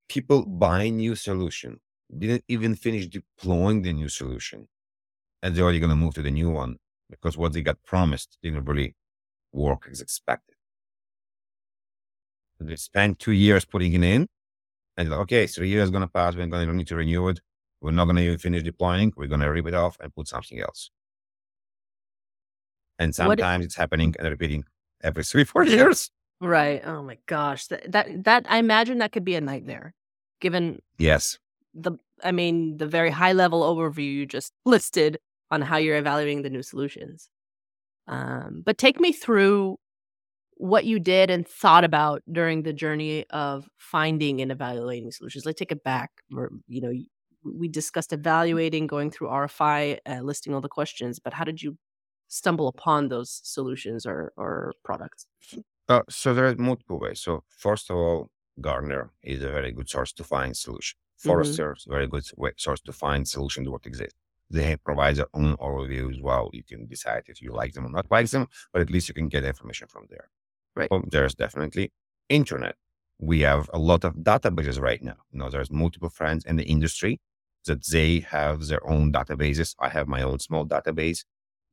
[0.09, 1.79] People buy new solution,
[2.17, 4.67] didn't even finish deploying the new solution,
[5.43, 6.77] and they're already going to move to the new one
[7.09, 8.95] because what they got promised didn't really
[9.57, 10.55] work as expected.
[12.59, 14.27] They spent two years putting it in,
[14.95, 16.35] and like, okay, three years is going to pass.
[16.35, 17.39] We're going to need to renew it.
[17.81, 19.13] We're not going to even finish deploying.
[19.15, 20.89] We're going to rip it off and put something else.
[22.97, 23.65] And sometimes what?
[23.65, 24.63] it's happening and repeating
[25.03, 26.09] every three, four years.
[26.41, 26.81] Right.
[26.85, 27.67] Oh my gosh.
[27.67, 29.93] That, that that I imagine that could be a nightmare.
[30.41, 31.37] Given Yes.
[31.73, 31.93] the
[32.23, 35.19] I mean the very high level overview you just listed
[35.51, 37.29] on how you're evaluating the new solutions.
[38.07, 39.77] Um, but take me through
[40.55, 45.45] what you did and thought about during the journey of finding and evaluating solutions.
[45.45, 46.11] Let's take it back.
[46.29, 46.93] Where, you know,
[47.43, 51.77] we discussed evaluating, going through RFI, uh, listing all the questions, but how did you
[52.27, 55.27] stumble upon those solutions or, or products?
[55.87, 57.21] Uh, so there are multiple ways.
[57.21, 60.97] So first of all, Gartner is a very good source to find solution.
[60.97, 61.29] Mm-hmm.
[61.29, 64.15] Forrester is a very good way, source to find solution to what exists.
[64.49, 66.49] They provide their own overview as well.
[66.53, 69.13] You can decide if you like them or not like them, but at least you
[69.13, 70.29] can get information from there.
[70.75, 70.89] Right.
[70.89, 71.91] Well, there's definitely
[72.29, 72.75] internet.
[73.19, 75.17] We have a lot of databases right now.
[75.31, 77.19] You know, there's multiple friends in the industry
[77.65, 79.75] that they have their own databases.
[79.79, 81.25] I have my own small database,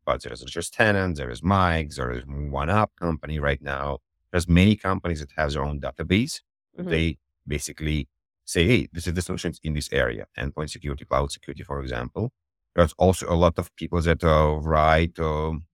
[0.05, 3.99] but there's just Tenant, there is Mike, there is One Up company right now.
[4.33, 6.41] There's many companies that have their own database.
[6.79, 6.91] Mm-hmm.
[6.91, 8.09] They basically
[8.45, 12.33] say, hey, this is the solutions in this area, endpoint security, cloud security, for example.
[12.75, 15.65] There's also a lot of people that uh, write um,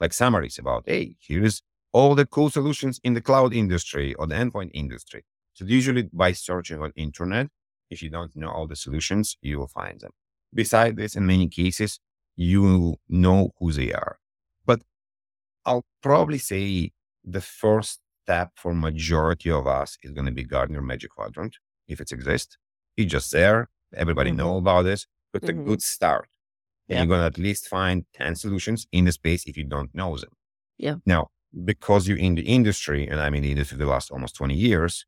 [0.00, 1.62] like summaries about, hey, here's
[1.92, 5.24] all the cool solutions in the cloud industry or the endpoint industry.
[5.54, 7.48] So usually by searching on internet,
[7.90, 10.10] if you don't know all the solutions, you will find them.
[10.52, 12.00] Besides this, in many cases,
[12.36, 14.18] you know who they are.
[14.66, 14.82] But
[15.64, 16.92] I'll probably say
[17.24, 22.00] the first step for majority of us is going to be Gartner Magic Quadrant, if
[22.00, 22.56] it exists.
[22.96, 23.68] It's just there.
[23.94, 24.38] Everybody mm-hmm.
[24.38, 25.06] know about this.
[25.32, 25.60] But mm-hmm.
[25.60, 26.28] a good start.
[26.88, 26.98] Yeah.
[26.98, 30.16] You're going to at least find 10 solutions in the space if you don't know
[30.16, 30.30] them.
[30.76, 30.96] Yeah.
[31.06, 31.28] Now,
[31.64, 34.54] because you're in the industry and I'm in the industry for the last almost 20
[34.54, 35.06] years,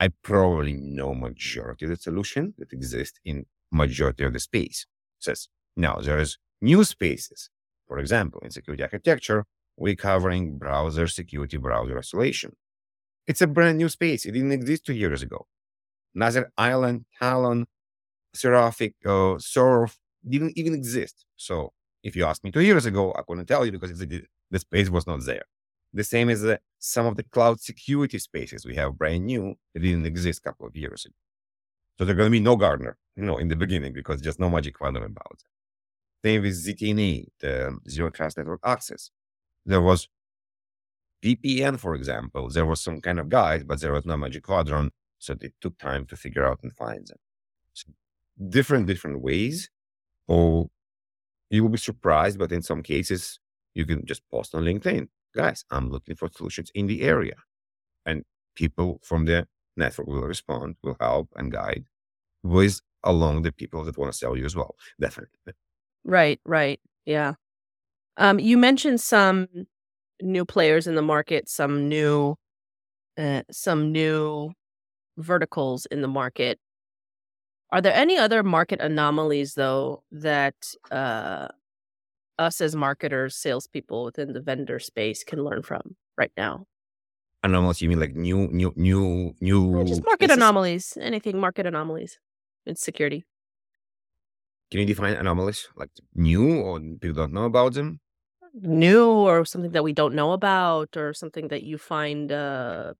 [0.00, 4.86] I probably know majority of the solution that exist in majority of the space.
[5.18, 7.50] Says now there's new spaces.
[7.86, 9.44] For example, in security architecture,
[9.76, 12.56] we're covering browser security, browser isolation.
[13.26, 14.24] It's a brand new space.
[14.24, 15.46] It didn't exist two years ago.
[16.14, 17.66] Nether Island, Talon,
[18.34, 21.24] Seraphic, uh, Surf didn't even exist.
[21.36, 24.90] So if you asked me two years ago, I couldn't tell you because the space
[24.90, 25.44] was not there.
[25.92, 29.80] The same as uh, some of the cloud security spaces we have brand new that
[29.80, 31.14] didn't exist a couple of years ago.
[31.98, 34.50] So there's going to be no Gartner, you know, in the beginning because just no
[34.50, 35.44] magic quadrant about it.
[36.24, 39.10] Same with ZTNA, the Zero Trust Network Access.
[39.64, 40.08] There was
[41.22, 42.48] VPN, for example.
[42.50, 44.92] There was some kind of guide, but there was no magic quadrant.
[45.18, 47.18] So it took time to figure out and find them.
[47.72, 47.92] So
[48.48, 49.70] different, different ways.
[50.28, 50.68] Or
[51.50, 53.38] you will be surprised, but in some cases,
[53.74, 57.34] you can just post on LinkedIn guys, I'm looking for solutions in the area.
[58.06, 61.84] And people from the network will respond, will help and guide
[62.42, 64.76] with along the people that want to sell you as well.
[65.00, 65.54] Definitely.
[66.04, 66.80] Right, right.
[67.04, 67.34] Yeah.
[68.16, 69.48] Um, you mentioned some
[70.22, 72.36] new players in the market, some new
[73.16, 74.52] uh, some new
[75.16, 76.58] verticals in the market.
[77.70, 80.54] Are there any other market anomalies though that
[80.90, 81.48] uh,
[82.38, 86.66] us as marketers, salespeople within the vendor space can learn from right now?
[87.42, 89.84] Anomalies, you mean like new, new, new, new?
[89.84, 90.96] Just market anomalies.
[91.00, 92.18] Anything market anomalies
[92.64, 93.24] in security.
[94.70, 98.00] Can you define anomalies like new or people don't know about them?
[98.54, 102.94] New or something that we don't know about or something that you find uh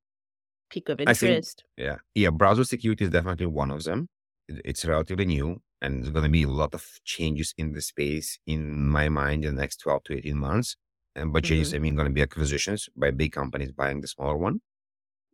[0.68, 1.64] peak of interest.
[1.76, 1.96] Think, yeah.
[2.14, 2.30] Yeah.
[2.30, 4.08] Browser security is definitely one of them.
[4.48, 8.38] It's relatively new and there's going to be a lot of changes in the space
[8.46, 10.76] in my mind in the next 12 to 18 months.
[11.16, 11.76] And by changes, mm-hmm.
[11.76, 14.60] I mean going to be acquisitions by big companies buying the smaller one.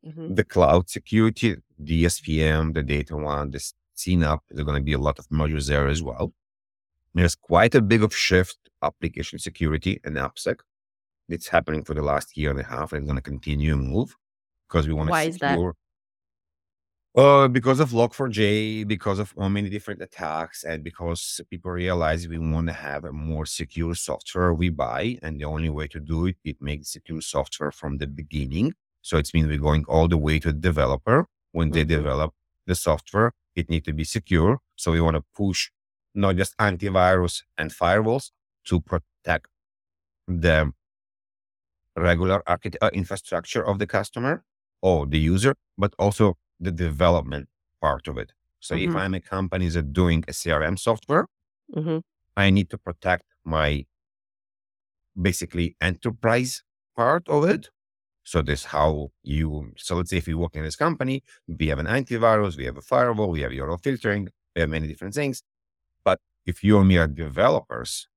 [0.06, 0.34] Mm-hmm.
[0.34, 3.62] The cloud security, DSPM, the data one, the
[3.96, 6.32] CNAPP, there's going to be a lot of mergers there as well.
[7.14, 10.60] There's quite a big of shift application security and AppSec.
[11.28, 13.76] It's happening for the last year and a half and it's going to continue to
[13.76, 14.16] move
[14.68, 15.74] because we want to Why secure.
[17.16, 22.68] Uh, because of Log4j, because of many different attacks, and because people realize we want
[22.68, 26.36] to have a more secure software we buy, and the only way to do it,
[26.44, 28.74] it makes secure software from the beginning.
[29.02, 31.26] So it means we're going all the way to the developer.
[31.52, 31.88] When they Mhm.
[31.88, 32.34] develop
[32.66, 34.60] the software, it needs to be secure.
[34.76, 35.70] So we want to push
[36.14, 38.30] not just antivirus and firewalls
[38.66, 39.48] to protect
[40.28, 40.72] the
[41.96, 44.44] regular architect uh, infrastructure of the customer
[44.82, 47.48] or the user, but also the development
[47.80, 48.32] part of it.
[48.60, 48.96] So if Mhm.
[48.96, 51.26] I'm a company that doing a CRM software,
[51.74, 52.00] hmm
[52.36, 53.86] I need to protect my
[55.20, 56.62] basically enterprise
[56.96, 57.70] part of it.
[58.24, 61.78] So this how you so let's say if you work in this company, we have
[61.80, 65.42] an antivirus, we have a firewall, we have URL filtering, we have many different things.
[66.04, 68.08] But if you and me are developers,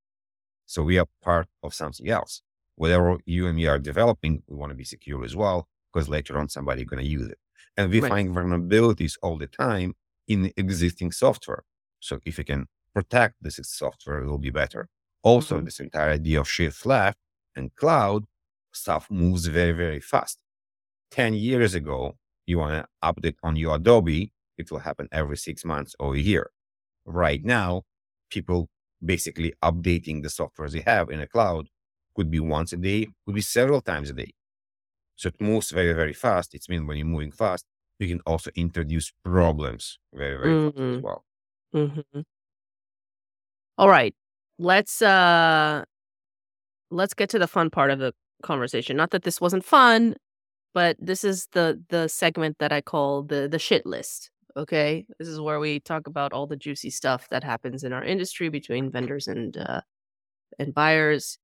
[0.65, 2.41] so we are part of something else.
[2.75, 6.37] Whatever you and me are developing, we want to be secure as well, because later
[6.39, 7.39] on somebody's going to use it.
[7.77, 8.09] And we Right.
[8.09, 9.95] find vulnerabilities all the time
[10.27, 11.63] in existing software.
[11.99, 14.87] So if you can protect this software, it will be better.
[15.23, 15.65] Also, Mhm.
[15.65, 17.17] this entire idea of shift left
[17.55, 18.25] and cloud
[18.73, 20.39] stuff moves very, very fast.
[21.11, 25.63] 10 years ago, you want to update on your Adobe, it will happen every six
[25.65, 26.51] months or a year.
[27.05, 27.83] Right now,
[28.29, 28.69] people
[29.03, 31.67] basically updating the software they have in a cloud
[32.15, 34.33] could be once a day, could be several times a day.
[35.15, 36.53] So it moves very, very fast.
[36.55, 37.65] It means when you're moving fast,
[37.99, 41.01] you can also introduce problems very, very fast as Mhm.
[41.01, 41.25] well.
[41.73, 42.21] hmm
[43.77, 44.15] All right.
[44.59, 45.83] Let's uh
[46.91, 48.97] let's get to the fun part of the conversation.
[48.97, 50.15] Not that this wasn't fun,
[50.73, 54.31] but this is the the segment that I call the the shit list.
[54.57, 55.05] Okay?
[55.19, 58.49] This is where we talk about all the juicy stuff that happens in our industry
[58.49, 59.81] between vendors and uh
[60.59, 61.37] and buyers.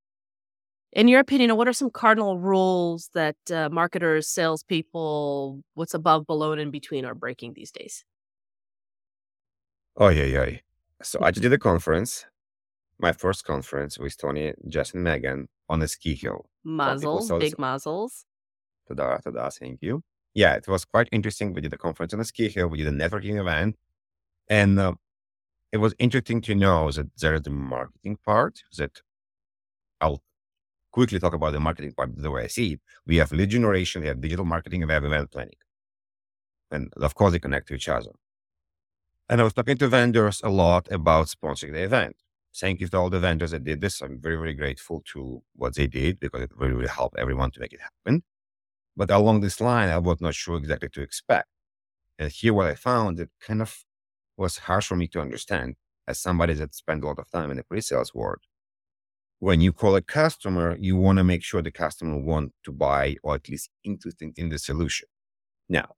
[0.94, 6.52] In your opinion, what are some cardinal rules that uh, marketers, salespeople, what's above, below,
[6.52, 8.04] and in between are breaking these days?
[9.96, 10.58] Oh, yeah, yeah.
[11.04, 12.26] So I just did a conference,
[12.98, 16.50] my first conference with Tony, Jess, and Megan on a ski hill.
[16.66, 17.40] Muzzles, this.
[17.40, 18.26] big muzzles.
[18.90, 20.02] Tada, tada, thank you.
[20.34, 21.54] Yeah, it was quite interesting.
[21.54, 22.68] We did a conference on a ski hill.
[22.68, 23.76] We did a networking event.
[24.48, 24.94] And uh,
[25.72, 29.02] it was interesting to know that there is the marketing part that
[30.02, 30.24] I'll
[30.92, 32.82] quickly talk about the marketing part the way I see it.
[33.06, 35.56] We have lead generation, we have digital marketing, and we have event planning.
[36.72, 38.12] And of course, they connect to each other.
[39.28, 42.16] And I was talking to vendors a lot about sponsoring the event.
[42.56, 44.02] Thank you to all the vendors that did this.
[44.02, 47.60] I'm very, very grateful to what they did because it really, really helped everyone to
[47.60, 48.24] make it happen.
[48.98, 51.48] But along this line, I was not sure exactly to expect.
[52.18, 53.86] And here, what I found, it kind of
[54.36, 55.76] was harsh for me to understand
[56.08, 58.40] as somebody that spent a lot of time in the pre-sales world.
[59.40, 63.16] When you call a customer, you want to make sure the customer want to buy
[63.24, 65.08] or at least interested in the solution.
[65.70, 65.96] Now,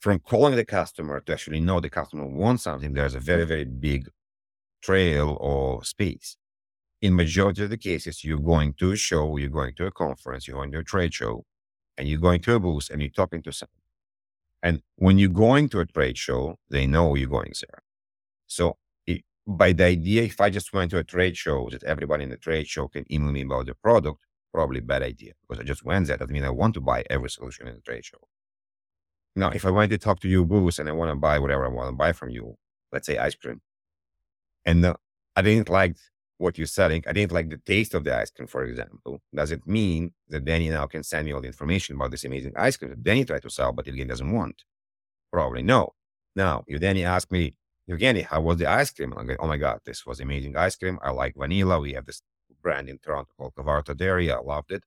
[0.00, 3.64] from calling the customer to actually know the customer wants something, there's a very, very
[3.64, 4.08] big
[4.82, 6.36] trail or space.
[7.00, 10.48] In majority of the cases, you're going to a show, you're going to a conference,
[10.48, 11.44] you're going to a trade show,
[11.96, 13.70] and you're going to a booth and you're talking to someone.
[14.62, 17.82] And when you're going to a trade show, they know you're going there.
[18.46, 18.78] So
[19.46, 22.36] by the idea, if I just went to a trade show that everybody in the
[22.36, 24.20] trade show can email me about the product,
[24.52, 26.16] probably bad idea because I just went there.
[26.16, 28.18] Doesn't mean I want to buy every solution in the trade show.
[29.36, 31.66] Now, if I went to talk to you, booth, and I want to buy whatever
[31.66, 32.56] I want to buy from you,
[32.92, 33.60] let's say ice cream,
[34.64, 34.94] and uh,
[35.34, 35.96] I didn't like
[36.38, 39.50] what you're selling, I didn't like the taste of the ice cream, for example, does
[39.50, 42.76] it mean that Dani now can send me all the information about this amazing ice
[42.76, 44.62] cream that Dani tried to sell, but again doesn't want?
[45.32, 45.94] Probably no.
[46.36, 47.56] Now, if Dani asked me,
[47.88, 49.10] Evgeniy, how was the ice cream?
[49.10, 50.98] Like, oh my God, this was amazing ice cream.
[51.02, 51.80] I like vanilla.
[51.80, 52.22] We have this
[52.62, 54.30] brand in Toronto called Kawartha Dairy.
[54.30, 54.82] I loved it.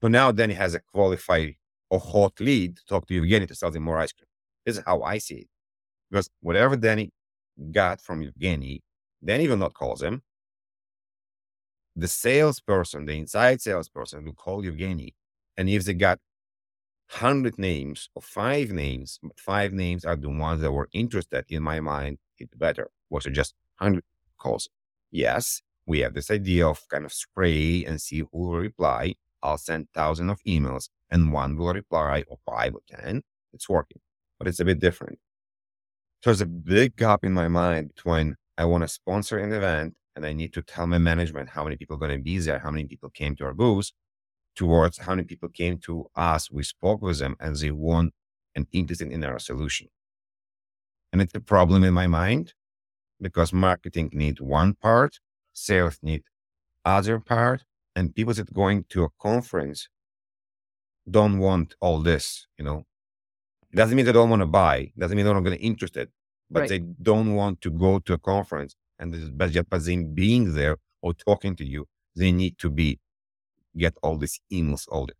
[0.00, 1.56] So now Dani has a qualified
[1.90, 4.26] or hot lead to talk to Evgeniy to sell him more ice cream.
[4.64, 5.48] This is how I see it.
[6.10, 7.10] Because whatever Dani
[7.72, 8.80] got from Evgeniy,
[9.26, 10.22] Dani will not call him.
[11.96, 15.14] The salesperson, the inside salesperson will call Evgeniy.
[15.56, 16.20] And if they got
[17.10, 21.80] 100 names or five names, five names are the ones that were interested in my
[21.80, 22.90] mind, it's better.
[23.10, 24.04] Was it just 100
[24.38, 24.68] calls?
[25.10, 29.14] Yes, we have this idea of kind of spray and see who will reply.
[29.42, 33.22] I'll send thousands of emails and one will reply or five or 10.
[33.54, 34.00] It's working,
[34.38, 35.18] but it's a bit different.
[36.22, 39.94] So there's a big gap in my mind between I want to sponsor an event
[40.14, 42.58] and I need to tell my management how many people are going to be there,
[42.58, 43.92] how many people came to our booth,
[44.58, 46.50] towards how many people came to us.
[46.50, 48.12] We spoke with them and they want
[48.56, 49.86] and interested in our solution.
[51.12, 52.54] And it's a problem in my mind
[53.20, 55.20] because marketing need one part,
[55.52, 56.24] sales need
[56.84, 59.88] other part, and people that going to a conference
[61.08, 62.78] don't want all this, you know.
[63.72, 64.92] It doesn't mean they don't want to buy.
[64.98, 66.08] Doesn't mean they're not going to interested,
[66.50, 66.68] but Right.
[66.68, 66.80] they
[67.10, 68.74] don't want to go to a conference.
[68.98, 71.86] And this- but just by them being there or talking to you,
[72.16, 72.98] they need to be
[73.76, 75.14] get all these emails all the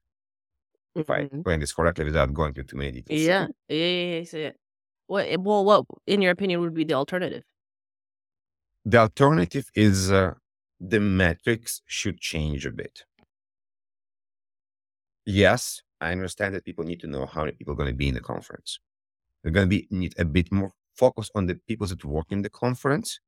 [0.94, 3.20] if I explain this correctly without going into too many details.
[3.20, 3.46] Yeah.
[3.68, 3.76] Yeah.
[3.76, 4.20] Yeah.
[4.20, 4.50] yeah, yeah.
[5.06, 5.26] What?
[5.26, 7.44] eh, Well, what in your opinion would be the alternative?
[8.84, 10.34] The alternative is uh,
[10.80, 13.04] the metrics should change a bit.
[15.26, 18.08] Yes, I understand that people need to know how many people are going to be
[18.08, 18.80] in the conference.
[19.42, 22.42] They're going to be need a bit more focus on the people that work in
[22.42, 23.20] the conference,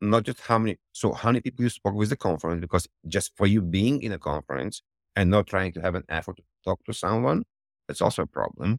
[0.00, 0.78] not just how many.
[0.92, 2.60] So how many people you spoke with the conference?
[2.60, 4.82] Because just for you being in a conference
[5.16, 7.44] and not trying to have an effort to talk to someone,
[7.88, 8.78] that's also a problem.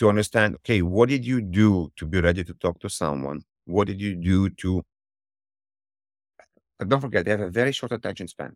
[0.00, 3.42] To understand, okay, what did you do to be ready to talk to someone?
[3.64, 4.82] What did you do to
[6.78, 8.54] but don't forget, they have a very short attention span.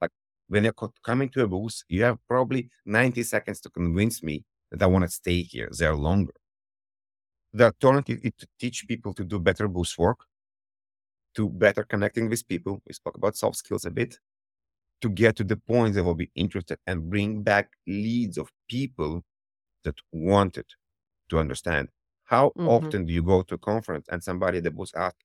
[0.00, 0.10] Like
[0.48, 4.44] when you're co- coming to a booth, you have probably 90 seconds to convince me
[4.70, 5.68] that I want to stay here.
[5.76, 6.34] They're longer.
[7.52, 10.20] The alternative is to teach people to do better booth work,
[11.34, 12.82] to better connecting with people.
[12.86, 14.18] We spoke about soft skills a bit,
[15.02, 19.24] to get to the point they will be interested and bring back leads of people
[19.84, 20.66] that wanted
[21.30, 21.90] to understand.
[22.24, 22.66] How Mhm.
[22.66, 25.24] often do you go to a conference and somebody at the booth asks,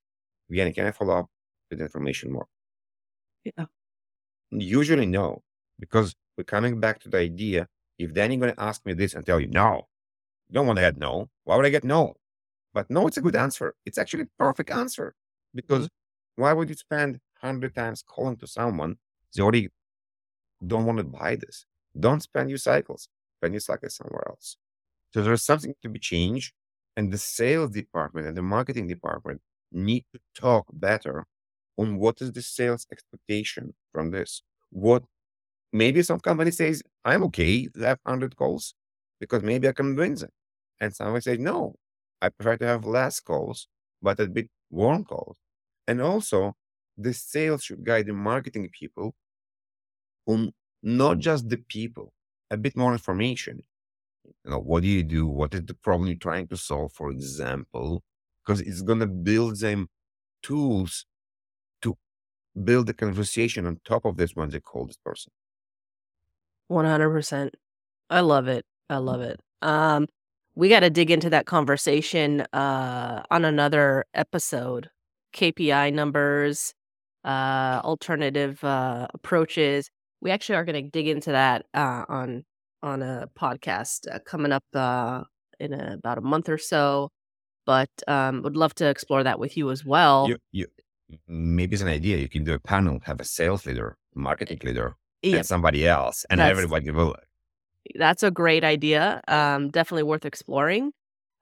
[0.51, 1.31] Vianney, can I follow up
[1.71, 2.47] with information more?
[3.45, 3.65] Yeah.
[4.51, 5.43] Usually no,
[5.79, 9.25] because we're coming back to the idea, if Dani going to ask me this and
[9.25, 9.87] tell you no,
[10.49, 11.29] you don't want to get no.
[11.45, 12.15] Why would I get no?
[12.73, 13.75] But no, it's a good answer.
[13.85, 15.15] It's actually a perfect answer
[15.53, 15.89] because
[16.35, 18.97] why would you spend hundred times calling to someone?
[19.35, 19.69] They already
[20.65, 21.65] don't want to buy this.
[21.99, 23.09] Don't spend your cycles.
[23.39, 24.57] Spend your cycles somewhere else.
[25.13, 26.53] So there's something to be changed,
[26.97, 29.41] and the sales department and the marketing department
[29.71, 31.25] need to talk better
[31.77, 34.41] on what is the sales expectation from this.
[34.69, 35.03] What
[35.71, 38.75] maybe some company says, I'm okay to have 100 calls
[39.19, 40.29] because maybe I can win them.
[40.79, 41.75] And someone says, no,
[42.21, 43.67] I prefer to have less calls,
[44.01, 45.37] but a bit warm calls.
[45.87, 46.55] And also,
[46.97, 49.15] the sales should guide the marketing people
[50.25, 52.13] on not just the people,
[52.51, 53.63] a bit more information.
[54.45, 55.27] You know, what do you do?
[55.27, 58.03] What is the problem you're trying to solve, for example?
[58.45, 59.89] Because it's going to build them
[60.41, 61.05] tools
[61.81, 61.97] to
[62.63, 65.31] build the conversation on top of this when they call this person.
[66.67, 67.55] One hundred percent.
[68.09, 68.65] I love it.
[68.89, 69.39] I love it.
[69.61, 70.07] Um,
[70.55, 74.89] we got to dig into that conversation uh on another episode.
[75.33, 76.73] KPI numbers,
[77.25, 79.89] uh, alternative uh approaches.
[80.21, 82.45] We actually are going to dig into that uh on
[82.81, 85.23] on a podcast uh, coming up uh
[85.59, 87.09] in a, about a month or so.
[87.65, 90.27] But um, would love to explore that with you as well.
[90.27, 90.67] You, you,
[91.29, 92.17] maybe it's an idea.
[92.17, 95.35] You can do a panel, have a sales leader, marketing leader, Yep.
[95.37, 97.15] and somebody else, and That's- everybody will.
[97.95, 99.21] that's a great idea.
[99.29, 100.91] Um, definitely worth exploring.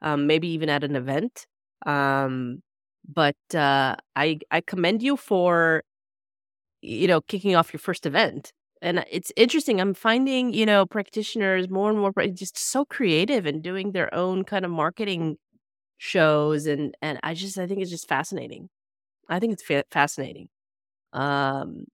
[0.04, 1.48] Um, maybe even at an event.
[1.88, 2.62] Um,
[3.08, 5.84] but uh, I I commend you for
[6.82, 8.52] you know kicking off your first event.
[8.82, 9.80] And it's interesting.
[9.80, 14.44] I'm finding you know practitioners more and more just so creative and doing their own
[14.44, 15.38] kind of marketing
[16.00, 18.70] shows, and and I just I think it's just fascinating.
[19.30, 20.50] I think it's fa- fascinating.
[21.14, 21.86] Um,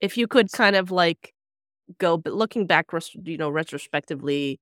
[0.00, 1.32] if you could kind of like
[1.98, 2.86] go but looking back
[3.24, 4.60] you know retrospectively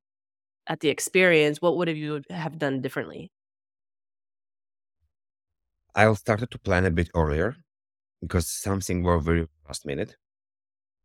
[0.69, 3.31] at the experience what would have you have done differently
[5.95, 7.57] I started to plan a bit earlier
[8.21, 10.17] because something were very last minute.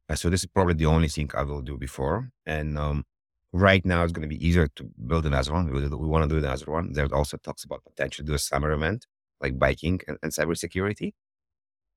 [0.10, 2.32] Uh, So this is probably the only thing I will do before.
[2.46, 3.06] And um,
[3.54, 5.72] right now it's going to be easier to build another one.
[5.72, 6.94] We, we want to do another one.
[6.94, 9.06] There also talks about potentially do a summer event
[9.42, 11.14] like biking and, and cybersecurity.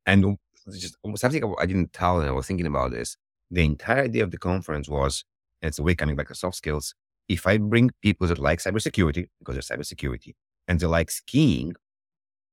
[0.06, 0.36] And
[0.72, 3.16] just something I didn't tell and I was thinking about this.
[3.50, 5.24] The entire idea of the conference was,
[5.60, 6.94] and it's a way coming back to soft skills.
[7.28, 10.34] If I bring people that like cybersecurity, because they're cybersecurity,
[10.68, 11.74] and they like skiing,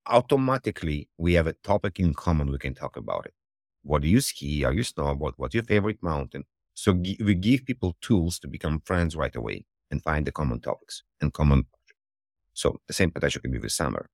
[0.08, 2.52] automatically we have a topic in common.
[2.52, 3.34] We can talk about it.
[3.84, 4.64] What do you ski?
[4.64, 5.34] Are you snowboard?
[5.38, 6.46] What's your favorite mountain?
[6.74, 10.60] So gi- we give people tools to become friends right away and find the common
[10.62, 11.66] topics and common.
[12.54, 14.10] So the same potential can be with summer.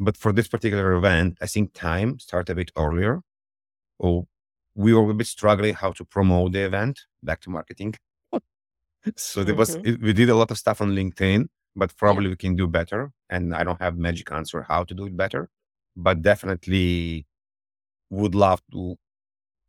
[0.00, 3.22] But for this particular event, I think time started a bit earlier.
[3.98, 4.26] Or
[4.74, 7.94] we were a bit struggling how to promote the event back to marketing.
[9.16, 10.02] so there was, Mhm.
[10.02, 11.48] we did a lot of stuff on LinkedIn,
[11.78, 13.12] but probably we can do better.
[13.30, 15.42] And I don't have magic answer how to do it better,
[15.96, 17.26] but definitely
[18.10, 18.96] would love to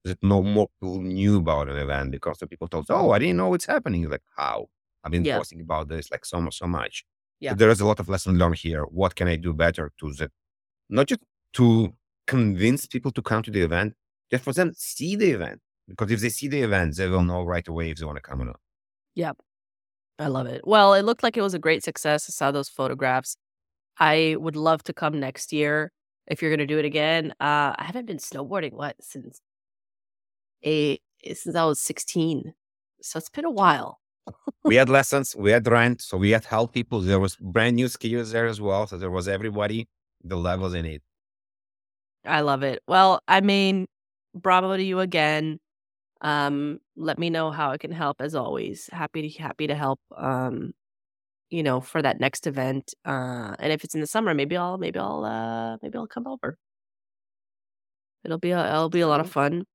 [0.05, 3.38] that know more people knew about an event because the people told, oh, I didn't
[3.38, 4.10] know it's happening.
[4.10, 4.68] Like how?
[5.03, 5.38] I've been Yeah.
[5.38, 7.05] posting about this like so much, so much.
[7.41, 7.51] Yeah.
[7.51, 8.84] So there is a lot of lesson learned here.
[8.84, 10.32] What can I do better to the,
[10.89, 11.22] not just
[11.53, 11.93] to
[12.28, 13.93] convince people to come to the event,
[14.32, 15.60] just for them see the event.
[15.88, 18.22] Because if they see the event, they will know right away if they want to
[18.30, 18.60] come or not.
[19.16, 19.38] yep
[20.20, 20.61] I love it.
[20.65, 22.26] Well, it looked like it was a great success.
[22.30, 23.38] I saw those photographs.
[23.97, 25.91] I would love to come next year
[26.28, 27.32] if you're going to do it again.
[27.39, 29.41] Uh, I haven't been snowboarding what since
[30.65, 30.99] a
[31.34, 32.53] since I was 16,
[33.01, 33.99] so it's been a while.
[34.63, 36.99] we had lessons, we had rent, so we had help people.
[36.99, 39.88] There was brand new skiers there as well, so there was everybody,
[40.24, 41.01] the levels in it.
[42.26, 42.82] I love it.
[42.88, 43.88] Well, I mean,
[44.36, 45.59] bravo to you again.
[46.22, 48.89] Um, let me know how I can help as always.
[48.91, 49.99] Happy to happy to help.
[50.15, 50.74] Um,
[51.49, 52.93] you know, for that next event.
[53.05, 56.28] Uh, and if it's in the summer, maybe I'll maybe I'll uh maybe I'll come
[56.28, 56.57] over.
[58.24, 59.65] It'll be a, it'll be a lot of fun.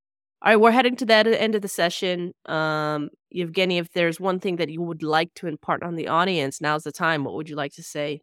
[0.43, 2.33] All right, we're heading to that end of the session.
[2.47, 6.61] Um, Evgeniy, if there's one thing that you would like to impart on the audience,
[6.61, 7.25] now's the time.
[7.25, 8.21] What would you like to say?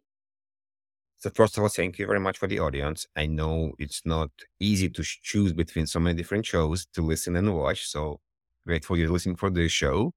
[1.22, 3.06] So first of all, thank you very much for the audience.
[3.14, 7.54] I know it's not easy to choose between so many different shows to listen and
[7.54, 7.86] watch.
[7.86, 8.18] So
[8.66, 10.10] grateful you're listening for this show.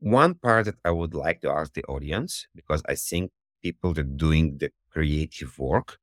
[0.00, 3.30] One part that I would like to ask the audience, because I think
[3.62, 5.96] people that are doing the creative work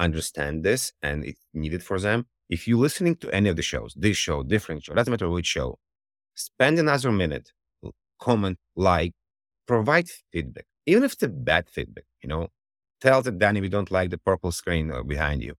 [0.00, 2.26] understand this and it's needed for them.
[2.48, 5.46] If you're listening to any of the shows, this show, different show, doesn't matter which
[5.46, 5.78] show,
[6.34, 7.52] spend another minute,
[8.20, 9.12] comment, like,
[9.66, 12.48] provide feedback, even if it's a bad feedback, you know,
[13.04, 15.54] Tell that Dani we don't like the purple screen uh, behind you.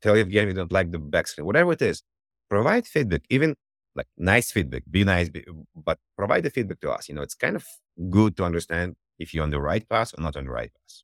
[0.00, 1.46] Tell Evgeniy we don't like the back screen.
[1.46, 2.02] Whatever it is,
[2.48, 3.54] provide feedback, even
[3.94, 4.82] like nice feedback.
[4.90, 5.44] Be nice, be,
[5.74, 7.06] but provide the feedback to us.
[7.10, 7.66] You know, it's kind of
[8.08, 11.02] good to understand if you're on the right path or not on the right path.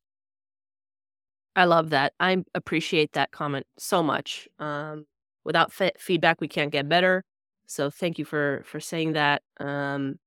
[1.55, 2.13] I love that.
[2.19, 4.47] I appreciate that comment so much.
[4.57, 5.05] Um,
[5.43, 7.23] without feedback, we can't get better.
[7.67, 9.43] So thank you for for saying that.
[9.59, 10.17] Um,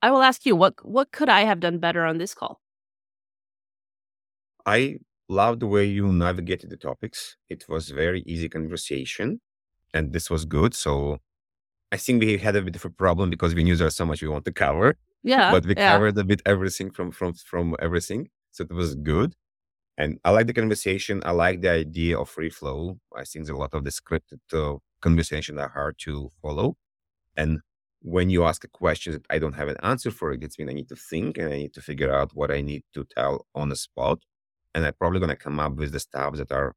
[0.00, 2.60] I will ask you what what could I have done better on this call?
[4.66, 4.98] I
[5.28, 7.36] love the way you navigated the topics.
[7.48, 9.40] It was very easy conversation,
[9.94, 10.74] and this was good.
[10.74, 11.18] So
[11.92, 14.22] I think we had a bit of a problem because we knew there's so much
[14.22, 14.96] we want to cover.
[15.22, 15.92] Yeah, but we yeah.
[15.92, 18.28] covered a bit everything from from from everything.
[18.50, 19.34] So it was good.
[19.98, 21.22] And I like the conversation.
[21.24, 22.98] I like the idea of free flow.
[23.16, 26.76] I think there's a lot of the scripted uh, conversation are hard to follow.
[27.36, 27.60] And
[28.02, 30.68] when you ask a question that I don't have an answer for it, it's mean
[30.68, 33.46] I need to think and I need to figure out what I need to tell
[33.54, 34.18] on the spot
[34.76, 36.74] and I'm probably going to come up with the stuff that are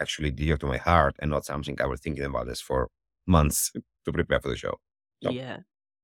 [0.00, 2.90] actually dear to my heart and not something I was thinking about this for
[3.26, 3.72] months
[4.04, 4.76] to prepare for the show.
[5.22, 5.60] So, yeah.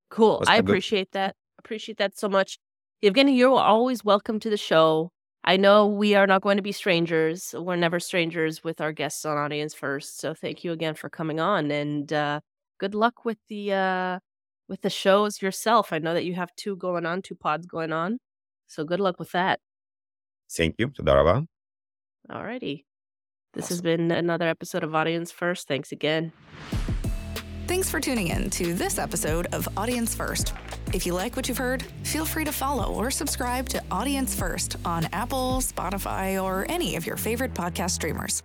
[0.09, 0.43] Cool.
[0.47, 1.19] I appreciate good.
[1.19, 1.35] that.
[1.59, 2.57] Appreciate that so much.
[3.03, 5.11] Evgeniy, you're always welcome to the show.
[5.43, 7.53] I know we are not going to be strangers.
[7.55, 10.19] We're never strangers with our guests on Audience First.
[10.19, 12.39] So thank you again for coming on and uh,
[12.79, 14.19] good luck with the uh,
[14.67, 15.93] with the shows yourself.
[15.93, 18.17] I know that you have two going on, two pods going on.
[18.67, 19.59] So good luck with that.
[20.56, 20.88] Thank you.
[20.88, 21.40] תודה רבה.
[22.30, 22.84] Alrighty.
[23.54, 23.74] This awesome.
[23.74, 25.68] has been another episode of Audience First.
[25.68, 26.32] Thanks again.
[27.66, 30.54] Thanks for tuning in to this episode of Audience First.
[30.94, 34.76] If you like what you've heard, feel free to follow or subscribe to Audience First
[34.84, 38.42] on Apple, Spotify, or any of your favorite podcast streamers.